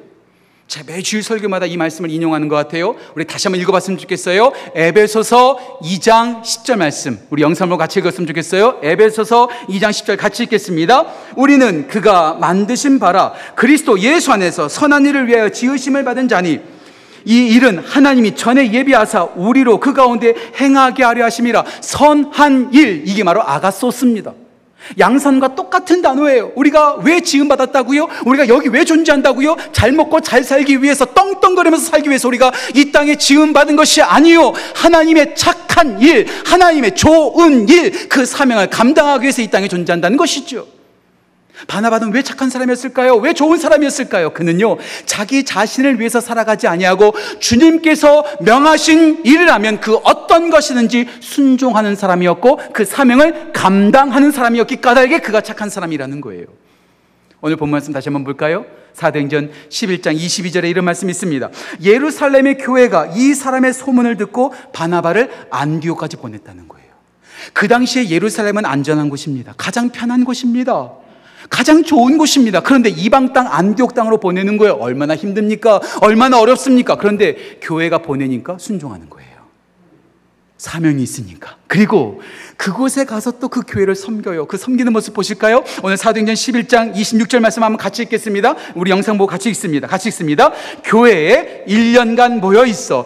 제가 0.67 0.91
매주일 0.91 1.21
설교마다 1.21 1.67
이 1.67 1.77
말씀을 1.77 2.09
인용하는 2.09 2.47
것 2.47 2.55
같아요. 2.55 2.95
우리 3.15 3.25
다시 3.25 3.47
한번 3.47 3.61
읽어봤으면 3.61 3.99
좋겠어요. 3.99 4.51
에베소서 4.73 5.79
2장 5.83 6.41
10절 6.41 6.77
말씀. 6.77 7.19
우리 7.29 7.43
영상으로 7.43 7.77
같이 7.77 7.99
읽었으면 7.99 8.25
좋겠어요. 8.25 8.79
에베소서 8.81 9.47
2장 9.69 9.91
10절 9.91 10.17
같이 10.17 10.43
읽겠습니다. 10.43 11.05
우리는 11.35 11.87
그가 11.87 12.33
만드신 12.33 12.97
바라 12.97 13.33
그리스도 13.55 13.99
예수 13.99 14.31
안에서 14.31 14.67
선한 14.67 15.05
일을 15.05 15.27
위하여 15.27 15.49
지으심을 15.49 16.03
받은 16.03 16.29
자니 16.29 16.61
이 17.25 17.47
일은 17.47 17.79
하나님이 17.79 18.35
전에 18.35 18.71
예비하사 18.71 19.23
우리로 19.35 19.79
그 19.79 19.93
가운데 19.93 20.33
행하게 20.59 21.03
하려 21.03 21.25
하심이라 21.25 21.65
선한 21.81 22.69
일 22.73 23.03
이게 23.05 23.23
바로 23.23 23.41
아가소스입니다. 23.41 24.33
양산과 24.99 25.55
똑같은 25.55 26.01
단어예요. 26.01 26.51
우리가 26.55 26.97
왜 27.03 27.21
지음 27.21 27.47
받았다고요? 27.47 28.07
우리가 28.25 28.47
여기 28.47 28.69
왜 28.69 28.85
존재한다고요? 28.85 29.55
잘 29.71 29.91
먹고 29.91 30.21
잘 30.21 30.43
살기 30.43 30.83
위해서 30.83 31.05
떵떵거리면서 31.05 31.89
살기 31.89 32.09
위해서 32.09 32.27
우리가 32.27 32.51
이 32.75 32.91
땅에 32.91 33.15
지음 33.15 33.51
받은 33.51 33.75
것이 33.75 34.01
아니요. 34.01 34.53
하나님의 34.75 35.35
착한 35.35 35.99
일, 36.01 36.27
하나님의 36.45 36.95
좋은 36.95 37.67
일, 37.67 38.07
그 38.07 38.25
사명을 38.25 38.69
감당하기 38.69 39.23
위해서 39.23 39.41
이 39.41 39.47
땅에 39.47 39.67
존재한다는 39.67 40.17
것이죠. 40.17 40.74
바나바는 41.67 42.13
왜 42.13 42.21
착한 42.21 42.49
사람이었을까요? 42.49 43.15
왜 43.15 43.33
좋은 43.33 43.57
사람이었을까요? 43.57 44.31
그는요 44.31 44.77
자기 45.05 45.43
자신을 45.43 45.99
위해서 45.99 46.21
살아가지 46.21 46.67
아니하고 46.67 47.13
주님께서 47.39 48.23
명하신 48.41 49.25
일을 49.25 49.51
하면 49.51 49.79
그 49.79 49.95
어떤 50.03 50.49
것이든지 50.49 51.07
순종하는 51.19 51.95
사람이었고 51.95 52.59
그 52.73 52.85
사명을 52.85 53.53
감당하는 53.53 54.31
사람이었기 54.31 54.81
까닭에 54.81 55.19
그가 55.19 55.41
착한 55.41 55.69
사람이라는 55.69 56.21
거예요. 56.21 56.45
오늘 57.41 57.57
본 57.57 57.69
말씀 57.69 57.93
다시 57.93 58.09
한번 58.09 58.23
볼까요? 58.23 58.65
사도행전 58.93 59.51
11장 59.69 60.15
22절에 60.15 60.69
이런 60.69 60.85
말씀이 60.85 61.11
있습니다. 61.11 61.49
예루살렘의 61.83 62.57
교회가 62.57 63.11
이 63.15 63.33
사람의 63.33 63.73
소문을 63.73 64.17
듣고 64.17 64.53
바나바를 64.73 65.29
안디오까지 65.51 66.17
보냈다는 66.17 66.67
거예요. 66.67 66.85
그 67.53 67.67
당시에 67.67 68.09
예루살렘은 68.09 68.65
안전한 68.65 69.09
곳입니다. 69.09 69.53
가장 69.57 69.89
편한 69.89 70.23
곳입니다. 70.23 70.93
가장 71.49 71.83
좋은 71.83 72.17
곳입니다. 72.17 72.61
그런데 72.61 72.89
이방 72.89 73.33
땅 73.33 73.47
안디옥 73.51 73.93
땅으로 73.93 74.19
보내는 74.19 74.57
거예요. 74.57 74.73
얼마나 74.73 75.15
힘듭니까? 75.15 75.81
얼마나 76.01 76.39
어렵습니까? 76.39 76.95
그런데 76.95 77.35
교회가 77.61 77.99
보내니까 77.99 78.57
순종하는 78.57 79.09
거예요. 79.09 79.24
사명이 80.57 81.03
있으니까. 81.03 81.57
그리고 81.67 82.21
그곳에 82.57 83.03
가서 83.03 83.31
또 83.39 83.49
그 83.55 83.61
교회를 83.65 83.95
섬겨요. 83.95 84.47
그 84.47 84.57
섬기는 84.57 84.91
모습 84.91 85.13
보실까요? 85.13 85.63
오늘 85.81 85.95
사도행전 85.95 86.35
11장 86.35 86.93
26절 86.93 87.39
말씀 87.39 87.63
한번 87.63 87.77
같이 87.77 88.01
읽겠습니다. 88.03 88.55
우리 88.75 88.91
영상 88.91 89.17
보고 89.17 89.29
같이 89.29 89.49
읽습니다. 89.49 89.87
같이 89.87 90.09
읽습니다. 90.09 90.51
교회에 90.83 91.63
1년간 91.67 92.39
모여 92.39 92.65
있어 92.65 93.05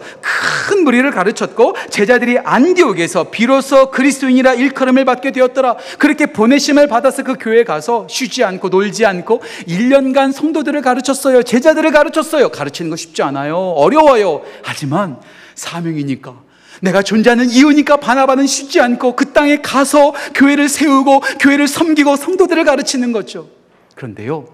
큰 0.68 0.82
무리를 0.82 1.08
가르쳤고 1.12 1.76
제자들이 1.90 2.38
안디옥에서 2.38 3.30
비로소 3.30 3.90
그리스도인이라 3.90 4.54
일컬음을 4.54 5.04
받게 5.04 5.30
되었더라. 5.30 5.76
그렇게 5.98 6.26
보내심을 6.26 6.88
받아서 6.88 7.22
그 7.22 7.34
교회에 7.38 7.62
가서 7.62 8.08
쉬지 8.08 8.42
않고 8.42 8.70
놀지 8.70 9.06
않고 9.06 9.42
1년간 9.68 10.32
성도들을 10.32 10.82
가르쳤어요. 10.82 11.42
제자들을 11.44 11.92
가르쳤어요. 11.92 12.48
가르치는 12.48 12.90
거 12.90 12.96
쉽지 12.96 13.22
않아요. 13.22 13.56
어려워요. 13.56 14.42
하지만 14.62 15.18
사명이니까 15.54 16.49
내가 16.80 17.02
존재하는 17.02 17.48
이유니까 17.48 17.98
바나바는 17.98 18.46
쉬지 18.46 18.80
않고 18.80 19.16
그 19.16 19.32
땅에 19.32 19.60
가서 19.60 20.12
교회를 20.34 20.68
세우고 20.68 21.20
교회를 21.40 21.68
섬기고 21.68 22.16
성도들을 22.16 22.64
가르치는 22.64 23.12
거죠. 23.12 23.48
그런데요, 23.94 24.48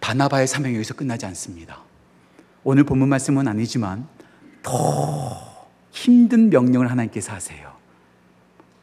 바나바의 0.00 0.46
사명이 0.46 0.76
여기서 0.76 0.94
끝나지 0.94 1.26
않습니다. 1.26 1.78
오늘 2.62 2.84
본문 2.84 3.08
말씀은 3.08 3.48
아니지만 3.48 4.06
더 4.62 5.66
힘든 5.90 6.50
명령을 6.50 6.90
하나님께서 6.90 7.32
하세요. 7.32 7.72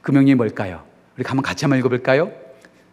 그 0.01 0.11
명령이 0.11 0.35
뭘까요? 0.35 0.83
우리 1.17 1.23
한번 1.25 1.43
같이 1.43 1.65
한번 1.65 1.79
읽어볼까요? 1.79 2.31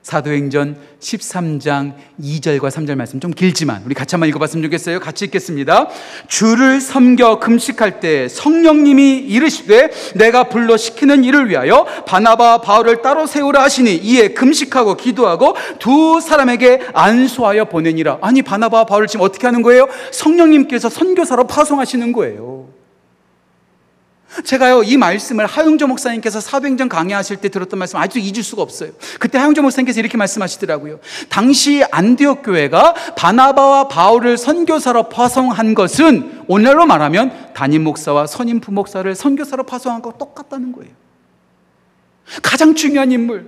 사도행전 0.09 0.75
13장 1.01 1.93
2절과 2.19 2.71
3절 2.71 2.95
말씀 2.95 3.21
좀 3.21 3.31
길지만 3.31 3.83
우리 3.85 3.95
같이 3.95 4.15
한번 4.15 4.31
읽어봤으면 4.31 4.63
좋겠어요. 4.63 5.01
같이 5.01 5.27
읽겠습니다. 5.27 5.89
주를 6.29 6.81
섬겨 6.81 7.41
금식할 7.41 8.01
때 8.01 8.27
성령님이 8.27 9.19
이르시되 9.19 9.91
내가 10.15 10.45
불러 10.45 10.79
시키는 10.79 11.25
일을 11.25 11.51
위하여 11.51 11.85
바나바 12.07 12.63
바울을 12.63 13.03
따로 13.03 13.27
세우라 13.27 13.63
하시니 13.63 13.97
이에 13.97 14.29
금식하고 14.29 14.95
기도하고 14.97 15.55
두 15.79 16.23
사람에게 16.23 16.87
안수하여 16.95 17.67
보내니라. 17.67 18.17
아니 18.23 18.41
바나바 18.41 18.87
바울을 18.87 19.09
지금 19.09 19.27
어떻게 19.27 19.47
하는 19.47 19.61
거예요? 19.61 19.89
성령님께서 20.13 20.89
선교사로 20.89 21.47
파송하시는 21.47 22.13
거예요. 22.13 22.78
제가요, 24.45 24.83
이 24.83 24.97
말씀을 24.97 25.47
하용조 25.47 25.87
목사님께서 25.87 26.41
사도행전 26.41 26.89
강의하실 26.89 27.39
때 27.39 27.49
들었던 27.49 27.79
말씀 27.79 27.99
아직도 27.99 28.19
잊을 28.21 28.43
수가 28.43 28.63
없어요. 28.63 28.91
그때 29.19 29.39
하용조 29.39 29.63
목사님께서 29.63 30.01
이렇게 30.01 30.17
말씀하시더라고요. 30.19 31.01
당시 31.29 31.83
안디옥 31.91 32.43
교회가 32.45 32.95
바나바와 33.17 33.89
바울을 33.89 34.37
선교사로 34.37 35.09
파송한 35.09 35.75
것은 35.75 36.43
오늘로 36.47 36.87
말하면 36.87 37.53
담임 37.55 37.85
목사와 37.85 38.27
선임 38.27 38.61
부목사를 38.61 39.13
선교사로 39.15 39.65
파송한 39.65 40.03
것 40.03 40.19
똑같다는 40.19 40.73
거예요. 40.73 40.93
가장 42.43 42.75
중요한 42.75 43.11
인물, 43.11 43.47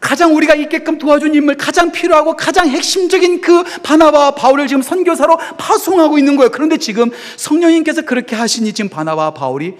가장 0.00 0.34
우리가 0.34 0.54
있게끔 0.54 0.96
도와준 0.98 1.34
인물, 1.34 1.58
가장 1.58 1.92
필요하고 1.92 2.34
가장 2.34 2.68
핵심적인 2.68 3.42
그 3.42 3.62
바나바와 3.82 4.32
바울을 4.32 4.66
지금 4.66 4.80
선교사로 4.80 5.36
파송하고 5.58 6.18
있는 6.18 6.36
거예요. 6.36 6.50
그런데 6.50 6.78
지금 6.78 7.10
성령님께서 7.36 8.02
그렇게 8.02 8.34
하시니 8.34 8.72
지금 8.72 8.88
바나바와 8.88 9.34
바울이 9.34 9.74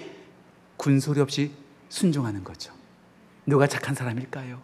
군소리 0.77 1.19
없이 1.19 1.51
순종하는 1.89 2.43
거죠. 2.43 2.73
누가 3.45 3.67
착한 3.67 3.95
사람일까요? 3.95 4.59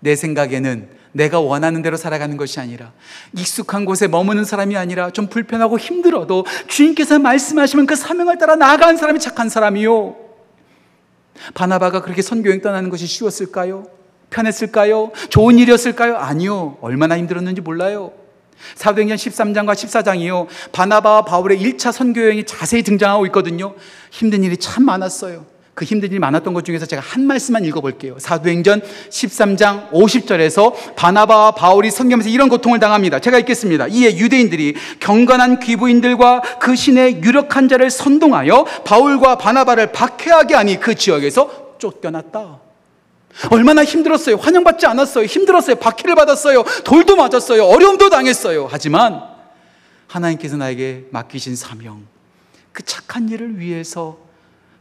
내 0.00 0.14
생각에는 0.14 0.88
내가 1.12 1.40
원하는 1.40 1.82
대로 1.82 1.96
살아가는 1.96 2.36
것이 2.36 2.60
아니라 2.60 2.92
익숙한 3.36 3.84
곳에 3.84 4.06
머무는 4.06 4.44
사람이 4.44 4.76
아니라 4.76 5.10
좀 5.10 5.26
불편하고 5.26 5.78
힘들어도 5.78 6.44
주인께서 6.68 7.18
말씀하시면 7.18 7.86
그 7.86 7.96
사명을 7.96 8.38
따라 8.38 8.54
나아가는 8.56 8.96
사람이 8.96 9.18
착한 9.18 9.48
사람이요. 9.48 10.16
바나바가 11.54 12.02
그렇게 12.02 12.22
선교행 12.22 12.60
떠나는 12.60 12.90
것이 12.90 13.06
쉬웠을까요? 13.06 13.86
편했을까요? 14.30 15.12
좋은 15.30 15.58
일이었을까요? 15.58 16.16
아니요. 16.16 16.76
얼마나 16.80 17.16
힘들었는지 17.16 17.60
몰라요. 17.60 18.12
사도행전 18.74 19.16
13장과 19.16 19.72
14장이요. 19.74 20.46
바나바와 20.72 21.22
바울의 21.22 21.58
1차 21.60 21.92
선교 21.92 22.22
여행이 22.22 22.44
자세히 22.44 22.82
등장하고 22.82 23.26
있거든요. 23.26 23.74
힘든 24.10 24.44
일이 24.44 24.56
참 24.56 24.84
많았어요. 24.84 25.46
그 25.78 25.84
힘든 25.84 26.08
일이 26.08 26.18
많았던 26.18 26.54
것 26.54 26.64
중에서 26.64 26.86
제가 26.86 27.00
한 27.00 27.24
말씀만 27.24 27.64
읽어볼게요. 27.64 28.16
사도행전 28.18 28.82
13장 29.10 29.90
50절에서 29.92 30.74
바나바와 30.96 31.52
바울이 31.52 31.92
선교하면서 31.92 32.30
이런 32.30 32.48
고통을 32.48 32.80
당합니다. 32.80 33.20
제가 33.20 33.38
읽겠습니다. 33.38 33.86
이에 33.86 34.16
유대인들이 34.16 34.74
경건한 34.98 35.60
귀부인들과 35.60 36.42
그 36.58 36.74
신의 36.74 37.22
유력한 37.22 37.68
자를 37.68 37.90
선동하여 37.90 38.64
바울과 38.84 39.38
바나바를 39.38 39.92
박해하게 39.92 40.56
하니 40.56 40.80
그 40.80 40.96
지역에서 40.96 41.76
쫓겨났다. 41.78 42.67
얼마나 43.50 43.84
힘들었어요. 43.84 44.36
환영받지 44.36 44.86
않았어요. 44.86 45.24
힘들었어요. 45.24 45.76
박해를 45.76 46.14
받았어요. 46.14 46.64
돌도 46.84 47.16
맞았어요. 47.16 47.64
어려움도 47.64 48.10
당했어요. 48.10 48.68
하지만 48.70 49.22
하나님께서 50.08 50.56
나에게 50.56 51.06
맡기신 51.10 51.54
사명, 51.54 52.06
그 52.72 52.82
착한 52.82 53.28
일을 53.28 53.58
위해서 53.58 54.18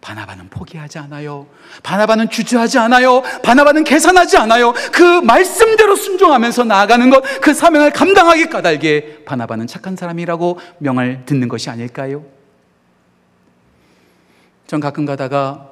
바나바는 0.01 0.49
포기하지 0.49 0.99
않아요. 0.99 1.47
바나바는 1.83 2.29
주저하지 2.29 2.77
않아요. 2.79 3.21
바나바는 3.43 3.83
계산하지 3.83 4.37
않아요. 4.37 4.73
그 4.93 5.21
말씀대로 5.21 5.95
순종하면서 5.95 6.63
나아가는 6.63 7.09
것, 7.09 7.21
그 7.41 7.53
사명을 7.53 7.91
감당하기 7.91 8.47
까닭에 8.47 9.25
바나바는 9.25 9.67
착한 9.67 9.95
사람이라고 9.95 10.59
명을 10.77 11.25
듣는 11.25 11.47
것이 11.47 11.69
아닐까요? 11.69 12.23
전 14.67 14.79
가끔 14.79 15.05
가다가 15.05 15.71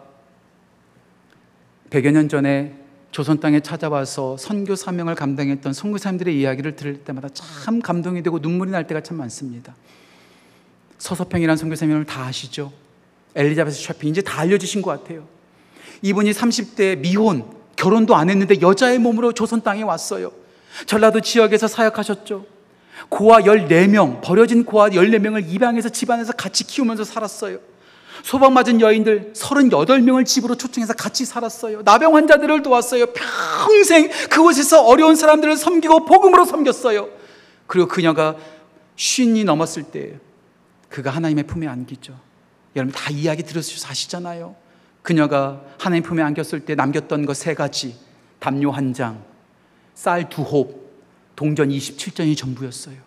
100여 1.96 2.12
년 2.12 2.28
전에 2.28 2.74
조선 3.12 3.40
땅에 3.40 3.62
찾아와서 3.62 4.36
선교 4.36 4.76
사명을 4.76 5.16
감당했던 5.16 5.72
선교사님들의 5.72 6.38
이야기를 6.38 6.76
들을 6.76 6.98
때마다 7.06 7.30
참 7.30 7.82
감동이 7.82 8.22
되고 8.22 8.40
눈물이 8.40 8.70
날 8.72 8.86
때가 8.86 9.00
참 9.00 9.18
많습니다. 9.18 9.74
서서평이라는 10.98 11.56
선교사님을 11.56 12.04
다 12.04 12.26
아시죠? 12.26 12.74
엘리자베스 13.34 13.82
샤핑 13.82 14.10
이제 14.10 14.22
다 14.22 14.42
알려주신 14.42 14.82
것 14.82 14.92
같아요. 14.92 15.26
이분이 16.02 16.32
30대 16.32 17.00
미혼 17.00 17.46
결혼도 17.78 18.16
안 18.16 18.30
했는데 18.30 18.60
여자의 18.62 19.00
몸으로 19.00 19.32
조선 19.32 19.62
땅에 19.62 19.82
왔어요. 19.82 20.34
전라도 20.88 21.22
지역에서 21.22 21.70
사역하셨죠. 21.70 22.46
고아 23.08 23.40
14명, 23.42 24.20
버려진 24.22 24.66
고아 24.66 24.90
14명을 24.90 25.50
입양해서 25.50 25.88
집안에서 25.88 26.34
같이 26.34 26.66
키우면서 26.66 27.06
살았어요. 27.06 27.60
소방 28.26 28.56
맞은 28.56 28.82
여인들 28.82 29.34
38명을 29.36 30.26
집으로 30.26 30.56
초청해서 30.56 30.94
같이 30.94 31.26
살았어요. 31.26 31.84
나병 31.84 32.16
환자들을 32.16 32.64
도왔어요. 32.64 33.06
평생 33.14 34.10
그곳에서 34.32 34.84
어려운 34.84 35.16
사람들을 35.16 35.56
섬기고 35.56 36.06
복음으로 36.06 36.44
섬겼어요. 36.44 37.08
그리고 37.68 37.88
그녀가 37.88 38.36
쉰이 38.96 39.44
넘었을 39.44 39.84
때 39.84 40.18
그가 40.90 41.12
하나님의 41.12 41.44
품에 41.44 41.68
안기죠. 41.68 42.20
여러분 42.76 42.92
다 42.96 43.12
이야기 43.12 43.44
들으셔서 43.44 43.90
아시잖아요. 43.90 44.56
그녀가 45.04 45.62
하나님 45.78 46.02
품에 46.02 46.24
안겼을 46.24 46.62
때 46.62 46.74
남겼던 46.74 47.28
것 47.28 47.36
세 47.36 47.54
가지. 47.54 47.96
담요 48.40 48.72
한 48.72 48.92
장, 48.96 49.24
쌀 49.94 50.30
두 50.30 50.42
홉, 50.42 50.92
동전 51.36 51.70
27전이 51.70 52.36
전부였어요. 52.36 53.05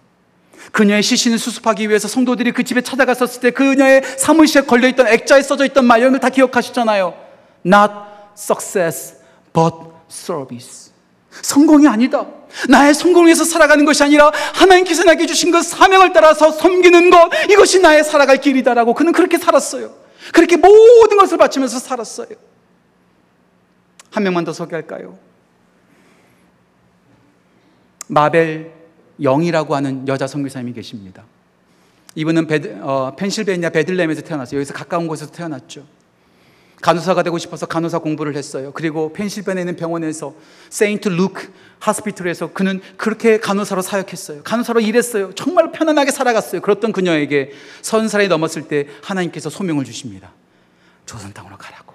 그녀의 0.73 1.03
시신을 1.03 1.39
수습하기 1.39 1.89
위해서 1.89 2.09
성도들이 2.09 2.53
그 2.53 2.65
집에 2.65 2.81
찾아갔었을 2.81 3.41
때 3.41 3.51
그녀의 3.51 4.03
사무실에 4.17 4.65
걸려있던 4.65 5.09
액자에 5.09 5.43
써져 5.43 5.65
있던 5.67 5.85
말, 5.85 6.01
이런 6.01 6.19
다 6.19 6.29
기억하시잖아요. 6.29 7.15
Not 7.67 7.93
success, 8.37 9.17
but 9.53 9.75
service. 10.11 10.93
성공이 11.43 11.87
아니다. 11.87 12.27
나의 12.69 12.95
성공 12.95 13.21
위해서 13.21 13.45
살아가는 13.45 13.85
것이 13.85 14.03
아니라 14.03 14.33
하나님께서 14.55 15.05
나에게 15.05 15.27
주신 15.27 15.51
그 15.51 15.63
사명을 15.63 16.13
따라서 16.13 16.51
섬기는 16.51 17.11
것, 17.11 17.31
이것이 17.51 17.81
나의 17.81 18.05
살아갈 18.05 18.39
길이다라고 18.39 18.95
그는 18.95 19.13
그렇게 19.13 19.39
살았어요. 19.39 19.95
그렇게 20.33 20.57
모든 20.57 21.17
것을 21.19 21.39
바치면서 21.39 21.79
살았어요. 21.79 22.29
한 24.11 24.23
명만 24.23 24.45
더 24.45 24.53
소개할까요? 24.53 25.19
마벨 28.09 28.78
영이라고 29.23 29.75
하는 29.75 30.07
여자 30.09 30.27
선교사님이 30.27 30.73
계십니다. 30.73 31.25
이분은 32.15 32.47
베드, 32.47 32.79
어, 32.83 33.15
펜실베니아 33.17 33.71
베들레헴에서 33.71 34.23
태어났어요. 34.23 34.59
여기서 34.59 34.75
가까운 34.75 35.07
곳에서 35.07 35.31
태어났죠. 35.31 35.85
간호사가 36.81 37.25
되고 37.25 37.37
싶어서 37.39 37.67
간호사 37.67 37.99
공부를 37.99 38.37
했어요. 38.37 38.71
그리고 38.73 39.13
펜실베니아 39.13 39.63
있는 39.63 39.77
병원에서 39.77 40.35
세인트 40.71 41.09
루크 41.09 41.53
하스피틀에서 41.81 42.53
그는 42.53 42.81
그렇게 42.97 43.39
간호사로 43.39 43.83
사역했어요. 43.83 44.43
간호사로 44.45 44.81
일했어요. 44.81 45.35
정말 45.35 45.73
편안하게 45.73 46.13
살아갔어요. 46.13 46.61
그렇던 46.61 46.93
그녀에게 46.93 47.53
선 47.83 48.09
살이 48.09 48.29
넘었을 48.29 48.69
때 48.69 48.87
하나님께서 49.03 49.51
소명을 49.51 49.85
주십니다. 49.85 50.33
조선 51.05 51.33
땅으로 51.33 51.57
가라고. 51.57 51.88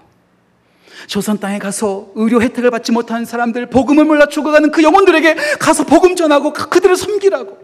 조선 1.07 1.39
땅에 1.39 1.59
가서 1.59 2.11
의료 2.15 2.41
혜택을 2.41 2.71
받지 2.71 2.91
못하는 2.91 3.25
사람들, 3.25 3.69
복음을 3.69 4.05
몰라 4.05 4.27
죽어가는 4.27 4.71
그 4.71 4.83
영혼들에게 4.83 5.35
가서 5.59 5.85
복음 5.85 6.15
전하고 6.15 6.53
그- 6.53 6.69
그들을 6.69 6.95
섬기라고. 6.95 7.57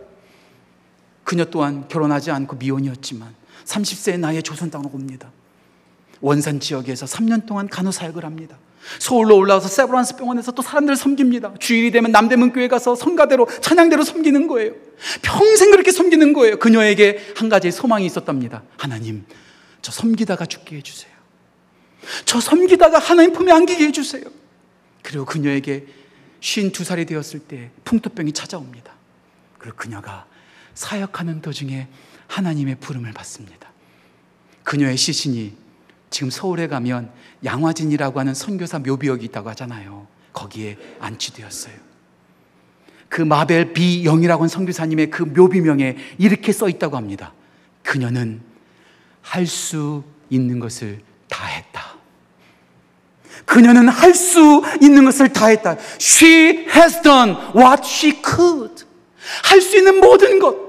그녀 1.24 1.46
또한 1.46 1.88
결혼하지 1.88 2.32
않고 2.32 2.56
미혼이었지만 2.58 3.34
30세의 3.66 4.20
나이에 4.20 4.42
조선 4.42 4.72
땅으로 4.72 4.90
옵니다. 4.94 5.32
원산 6.22 6.60
지역에서 6.60 7.06
3년 7.06 7.46
동안 7.46 7.68
간호사역을 7.68 8.26
합니다. 8.26 8.58
서울로 8.98 9.36
올라와서 9.38 9.68
세브란스 9.68 10.16
병원에서 10.16 10.52
또 10.54 10.62
사람들을 10.62 10.96
섬깁니다. 10.96 11.54
주일이 11.60 11.92
되면 11.92 12.12
남대문 12.12 12.52
교회 12.54 12.68
가서 12.68 12.96
성가대로 12.96 13.48
찬양대로 13.62 14.04
섬기는 14.04 14.48
거예요. 14.48 14.74
평생 15.22 15.70
그렇게 15.72 15.92
섬기는 15.92 16.34
거예요. 16.34 16.58
그녀에게 16.58 17.20
한 17.36 17.50
가지 17.50 17.72
소망이 17.72 18.06
있었답니다. 18.06 18.64
하나님, 18.78 19.26
저 19.82 19.92
섬기다가 19.92 20.46
죽게 20.46 20.78
해주세요. 20.78 21.12
저 22.26 22.40
섬기다가 22.40 23.00
하나님 23.00 23.34
품에 23.34 23.52
안기게 23.52 23.88
해주세요. 23.88 24.24
그리고 25.04 25.26
그녀에게 25.26 25.86
52살이 26.42 27.08
되었을 27.08 27.40
때 27.40 27.72
풍토병이 27.84 28.34
찾아옵니다. 28.34 28.94
그리고 29.58 29.76
그녀가 29.78 30.26
사역하는 30.74 31.42
도중에 31.42 31.88
하나님의 32.28 32.76
부름을 32.80 33.12
받습니다. 33.14 33.70
그녀의 34.64 34.98
시신이 34.98 35.54
지금 36.10 36.30
서울에 36.30 36.68
가면 36.68 37.12
양화진이라고 37.44 38.20
하는 38.20 38.34
선교사 38.34 38.80
묘비역이 38.80 39.26
있다고 39.26 39.50
하잖아요. 39.50 40.08
거기에 40.34 40.78
안치되었어요. 41.00 41.90
그 43.10 43.22
마벨 43.22 43.74
비영이라고 43.74 44.44
하는 44.44 44.50
선교사님의 44.50 45.10
그 45.10 45.24
묘비명에 45.24 45.98
이렇게 46.20 46.52
써 46.52 46.70
있다고 46.70 46.96
합니다. 46.96 47.34
그녀는 47.84 48.42
할 49.22 49.46
수 49.46 50.04
있는 50.30 50.60
것을. 50.60 51.02
그녀는 53.50 53.90
할 53.90 54.14
수 54.14 54.62
있는 54.80 55.06
것을 55.06 55.30
다 55.30 55.48
했다. 55.48 55.76
She 56.00 56.68
has 56.70 57.02
done 57.02 57.36
what 57.56 57.82
she 57.84 58.22
could. 58.24 58.86
할 59.44 59.60
수 59.60 59.76
있는 59.78 60.00
모든 60.00 60.38
것. 60.40 60.69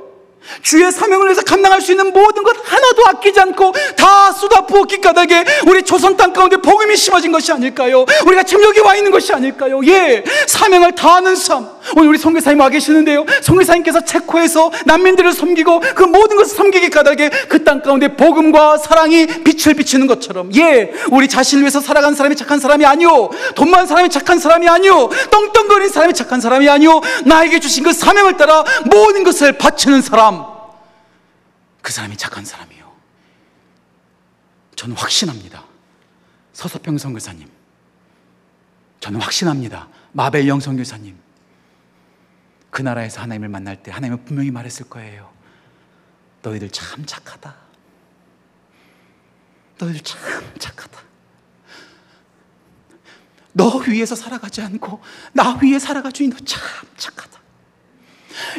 주의 0.63 0.91
사명을 0.91 1.27
위해서 1.27 1.43
감당할 1.43 1.81
수 1.81 1.93
있는 1.93 2.13
모든 2.13 2.43
것 2.43 2.57
하나도 2.65 3.07
아끼지 3.07 3.41
않고 3.41 3.73
다 3.97 4.33
쏟아 4.33 4.67
부었기 4.67 5.01
까닭에 5.01 5.45
우리 5.67 5.83
조선 5.83 6.17
땅 6.17 6.33
가운데 6.33 6.57
복음이 6.57 6.97
심어진 6.97 7.33
것이 7.33 7.53
아닐까요? 7.53 8.05
우리가 8.27 8.43
지금 8.43 8.65
여기 8.65 8.81
와 8.81 8.97
있는 8.97 9.11
것이 9.11 9.33
아닐까요? 9.33 9.81
예, 9.87 10.25
사명을 10.47 10.93
다하는 10.95 11.37
삶. 11.37 11.69
오늘 11.97 12.09
우리 12.11 12.19
송교사님 12.19 12.61
와 12.61 12.69
계시는데요. 12.69 13.25
송교사님께서 13.43 14.05
체코에서 14.05 14.71
난민들을 14.87 15.33
섬기고 15.33 15.81
그 15.95 16.03
모든 16.05 16.37
것을 16.37 16.55
섬기기 16.57 16.91
까닭에 16.91 17.31
그 17.49 17.61
땅 17.65 17.83
가운데 17.83 18.17
복음과 18.17 18.79
사랑이 18.79 19.27
빛을 19.27 19.75
비치는 19.75 20.07
것처럼 20.07 20.51
예, 20.57 20.93
우리 21.11 21.29
자신을 21.29 21.63
위해서 21.63 21.79
살아간 21.81 22.15
사람이 22.15 22.35
착한 22.37 22.59
사람이 22.59 22.85
아니오. 22.87 23.31
돈 23.55 23.71
많은 23.71 23.87
사람이 23.87 24.09
착한 24.09 24.39
사람이 24.39 24.67
아니오. 24.69 25.11
떵떵거리는 25.31 25.91
사람이 25.91 26.15
착한 26.15 26.41
사람이 26.41 26.69
아니오. 26.69 27.01
나에게 27.27 27.61
주신 27.61 27.85
그 27.85 27.93
사명을 27.93 28.37
따라 28.39 28.65
모든 28.87 29.25
것을 29.25 29.53
바치는 29.59 30.01
사람. 30.03 30.40
그 31.83 31.93
사람이 31.93 32.17
착한 32.17 32.45
사람이요. 32.45 32.91
저는 34.77 34.97
확신합니다. 34.97 35.65
서서평 36.53 36.99
선교사님. 36.99 37.49
저는 39.01 39.21
확신합니다. 39.21 39.89
마벨 40.13 40.47
영 40.49 40.61
선교사님. 40.61 41.19
그 42.71 42.83
나라에서 42.83 43.21
하나님을 43.21 43.49
만날 43.49 43.83
때 43.83 43.91
하나님은 43.91 44.25
분명히 44.25 44.51
말했을 44.51 44.89
거예요. 44.89 45.33
너희들 46.43 46.71
참 46.71 47.05
착하다. 47.05 47.55
너희들 49.79 50.01
참 50.03 50.21
착하다. 50.59 51.01
너 53.53 53.79
위에서 53.79 54.15
살아가지 54.15 54.63
않고 54.63 55.03
나 55.33 55.59
위에 55.63 55.79
살아가 55.79 56.11
주니 56.11 56.31
너 56.31 56.37
참 56.45 56.61
착하다. 56.97 57.40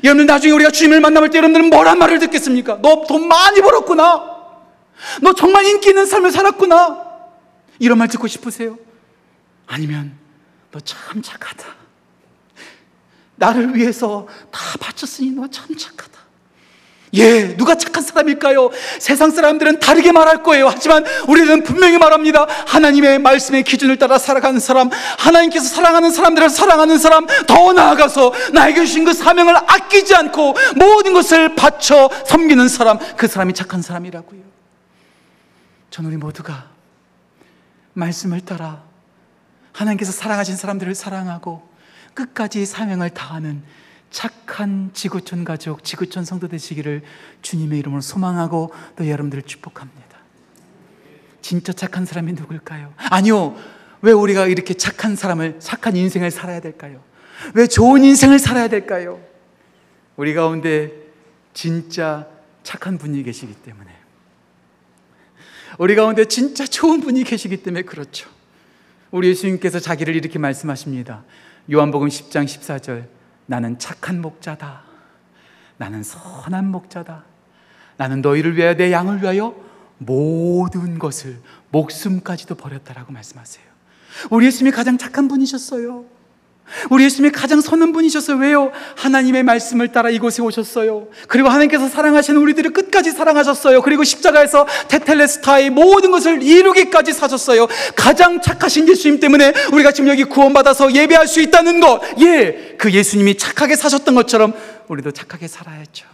여러분 0.03 0.25
나중에 0.25 0.51
우리가 0.53 0.71
주님을 0.71 0.99
만나볼 1.01 1.29
때 1.29 1.37
여러분들은 1.37 1.69
뭐란 1.69 1.99
말을 1.99 2.19
듣겠습니까? 2.19 2.79
너 2.81 3.03
돈 3.05 3.27
많이 3.27 3.61
벌었구나. 3.61 4.31
너 5.21 5.33
정말 5.33 5.65
인기 5.65 5.89
있는 5.89 6.05
삶을 6.05 6.31
살았구나. 6.31 7.11
이런 7.79 7.97
말 7.97 8.07
듣고 8.07 8.27
싶으세요? 8.27 8.77
아니면 9.67 10.17
너 10.71 10.79
참 10.81 11.21
착하다. 11.21 11.65
나를 13.35 13.75
위해서 13.75 14.27
다 14.51 14.59
바쳤으니 14.79 15.31
너 15.31 15.47
참 15.47 15.75
착하다. 15.75 16.19
예, 17.13 17.57
누가 17.57 17.75
착한 17.75 18.03
사람일까요? 18.03 18.69
세상 18.99 19.31
사람들은 19.31 19.79
다르게 19.79 20.11
말할 20.11 20.43
거예요. 20.43 20.69
하지만 20.69 21.03
우리는 21.27 21.63
분명히 21.63 21.97
말합니다. 21.97 22.47
하나님의 22.67 23.19
말씀의 23.19 23.63
기준을 23.63 23.97
따라 23.97 24.17
살아가는 24.17 24.59
사람, 24.59 24.89
하나님께서 25.17 25.67
사랑하는 25.67 26.11
사람들을 26.11 26.49
사랑하는 26.49 26.97
사람, 26.97 27.25
더 27.47 27.73
나아가서 27.73 28.33
나에게 28.53 28.85
주신 28.85 29.03
그 29.03 29.13
사명을 29.13 29.55
아끼지 29.57 30.15
않고 30.15 30.55
모든 30.77 31.13
것을 31.13 31.55
바쳐 31.55 32.09
섬기는 32.27 32.69
사람, 32.69 32.97
그 33.17 33.27
사람이 33.27 33.53
착한 33.53 33.81
사람이라고요. 33.81 34.41
전 35.89 36.05
우리 36.05 36.15
모두가 36.15 36.69
말씀을 37.93 38.39
따라 38.41 38.83
하나님께서 39.73 40.13
사랑하신 40.13 40.55
사람들을 40.55 40.95
사랑하고 40.95 41.69
끝까지 42.13 42.65
사명을 42.65 43.09
다하는 43.09 43.63
착한 44.11 44.91
지구촌 44.93 45.45
가족, 45.45 45.83
지구촌 45.83 46.25
성도 46.25 46.47
되시기를 46.47 47.01
주님의 47.41 47.79
이름으로 47.79 48.01
소망하고 48.01 48.71
또 48.97 49.07
여러분들을 49.07 49.43
축복합니다. 49.43 50.01
진짜 51.41 51.73
착한 51.73 52.05
사람이 52.05 52.33
누굴까요? 52.33 52.93
아니요. 52.97 53.55
왜 54.01 54.11
우리가 54.11 54.47
이렇게 54.47 54.73
착한 54.73 55.15
사람을, 55.15 55.59
착한 55.59 55.95
인생을 55.95 56.29
살아야 56.29 56.59
될까요? 56.59 57.01
왜 57.55 57.67
좋은 57.67 58.03
인생을 58.03 58.37
살아야 58.37 58.67
될까요? 58.67 59.19
우리 60.17 60.33
가운데 60.33 60.91
진짜 61.53 62.27
착한 62.63 62.97
분이 62.97 63.23
계시기 63.23 63.53
때문에. 63.53 63.89
우리 65.77 65.95
가운데 65.95 66.25
진짜 66.25 66.65
좋은 66.65 66.99
분이 66.99 67.23
계시기 67.23 67.63
때문에 67.63 67.83
그렇죠. 67.83 68.29
우리 69.09 69.29
예수님께서 69.29 69.79
자기를 69.79 70.15
이렇게 70.15 70.37
말씀하십니다. 70.37 71.23
요한복음 71.71 72.09
10장 72.09 72.45
14절. 72.45 73.20
나는 73.51 73.77
착한 73.77 74.21
목자다. 74.21 74.83
나는 75.75 76.03
선한 76.03 76.71
목자다. 76.71 77.25
나는 77.97 78.21
너희를 78.21 78.55
위하여 78.55 78.77
내 78.77 78.93
양을 78.93 79.21
위하여 79.21 79.53
모든 79.97 80.97
것을 80.97 81.37
목숨까지도 81.69 82.55
버렸다라고 82.55 83.11
말씀하세요. 83.11 83.65
우리 84.29 84.45
예수님이 84.45 84.73
가장 84.73 84.97
착한 84.97 85.27
분이셨어요. 85.27 86.05
우리 86.89 87.03
예수님이 87.03 87.31
가장 87.31 87.61
선한 87.61 87.91
분이셨어요. 87.91 88.37
왜요? 88.37 88.71
하나님의 88.95 89.43
말씀을 89.43 89.89
따라 89.89 90.09
이곳에 90.09 90.41
오셨어요. 90.41 91.07
그리고 91.27 91.49
하나님께서 91.49 91.89
사랑하시는 91.89 92.39
우리들을 92.41 92.71
끝까지 92.71 93.11
사랑하셨어요. 93.11 93.81
그리고 93.81 94.03
십자가에서 94.03 94.65
테텔레스타의 94.87 95.69
모든 95.69 96.11
것을 96.11 96.41
이루기까지 96.41 97.13
사셨어요. 97.13 97.67
가장 97.95 98.41
착하신 98.41 98.87
예수님 98.87 99.19
때문에 99.19 99.53
우리가 99.73 99.91
지금 99.91 100.09
여기 100.09 100.23
구원받아서 100.23 100.93
예배할 100.93 101.27
수 101.27 101.41
있다는 101.41 101.81
것. 101.81 102.01
예, 102.21 102.75
그 102.77 102.91
예수님이 102.91 103.37
착하게 103.37 103.75
사셨던 103.75 104.15
것처럼 104.15 104.53
우리도 104.87 105.11
착하게 105.11 105.47
살아야죠. 105.47 106.07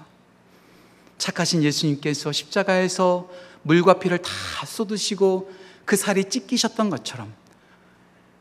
착하신 1.17 1.63
예수님께서 1.63 2.31
십자가에서 2.31 3.29
물과 3.63 3.99
피를 3.99 4.19
다 4.19 4.31
쏟으시고 4.65 5.51
그 5.85 5.95
살이 5.95 6.25
찢기셨던 6.25 6.89
것처럼 6.89 7.33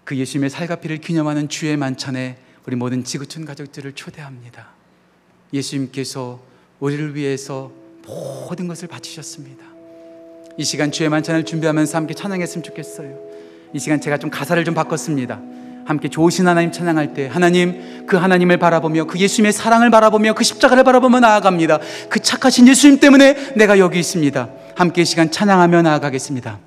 그 0.06 0.16
예수님의 0.16 0.50
살과 0.50 0.76
피를 0.76 0.98
기념하는 0.98 1.48
주의 1.48 1.76
만찬에 1.76 2.36
우리 2.64 2.76
모든 2.76 3.02
지구촌 3.02 3.44
가족들을 3.44 3.92
초대합니다. 3.92 4.68
예수님께서 5.52 6.40
우리를 6.78 7.16
위해서 7.16 7.72
모든 8.06 8.68
것을 8.68 8.86
바치셨습니다. 8.86 9.64
이 10.58 10.64
시간 10.64 10.92
주의 10.92 11.08
만찬을 11.08 11.44
준비하면서 11.44 11.98
함께 11.98 12.14
찬양했으면 12.14 12.62
좋겠어요. 12.62 13.18
이 13.74 13.80
시간 13.80 14.00
제가 14.00 14.18
좀 14.18 14.30
가사를 14.30 14.64
좀 14.64 14.74
바꿨습니다. 14.74 15.40
함께 15.84 16.08
좋으신 16.08 16.46
하나님 16.46 16.70
찬양할 16.70 17.12
때 17.12 17.26
하나님 17.26 18.06
그 18.06 18.16
하나님을 18.16 18.58
바라보며 18.58 19.06
그 19.06 19.18
예수님의 19.18 19.52
사랑을 19.52 19.90
바라보며 19.90 20.34
그 20.34 20.44
십자가를 20.44 20.84
바라보며 20.84 21.18
나아갑니다. 21.18 21.80
그 22.10 22.20
착하신 22.20 22.68
예수님 22.68 23.00
때문에 23.00 23.54
내가 23.56 23.80
여기 23.80 23.98
있습니다. 23.98 24.50
함께 24.76 25.02
이 25.02 25.04
시간 25.04 25.32
찬양하며 25.32 25.82
나아가겠습니다. 25.82 26.60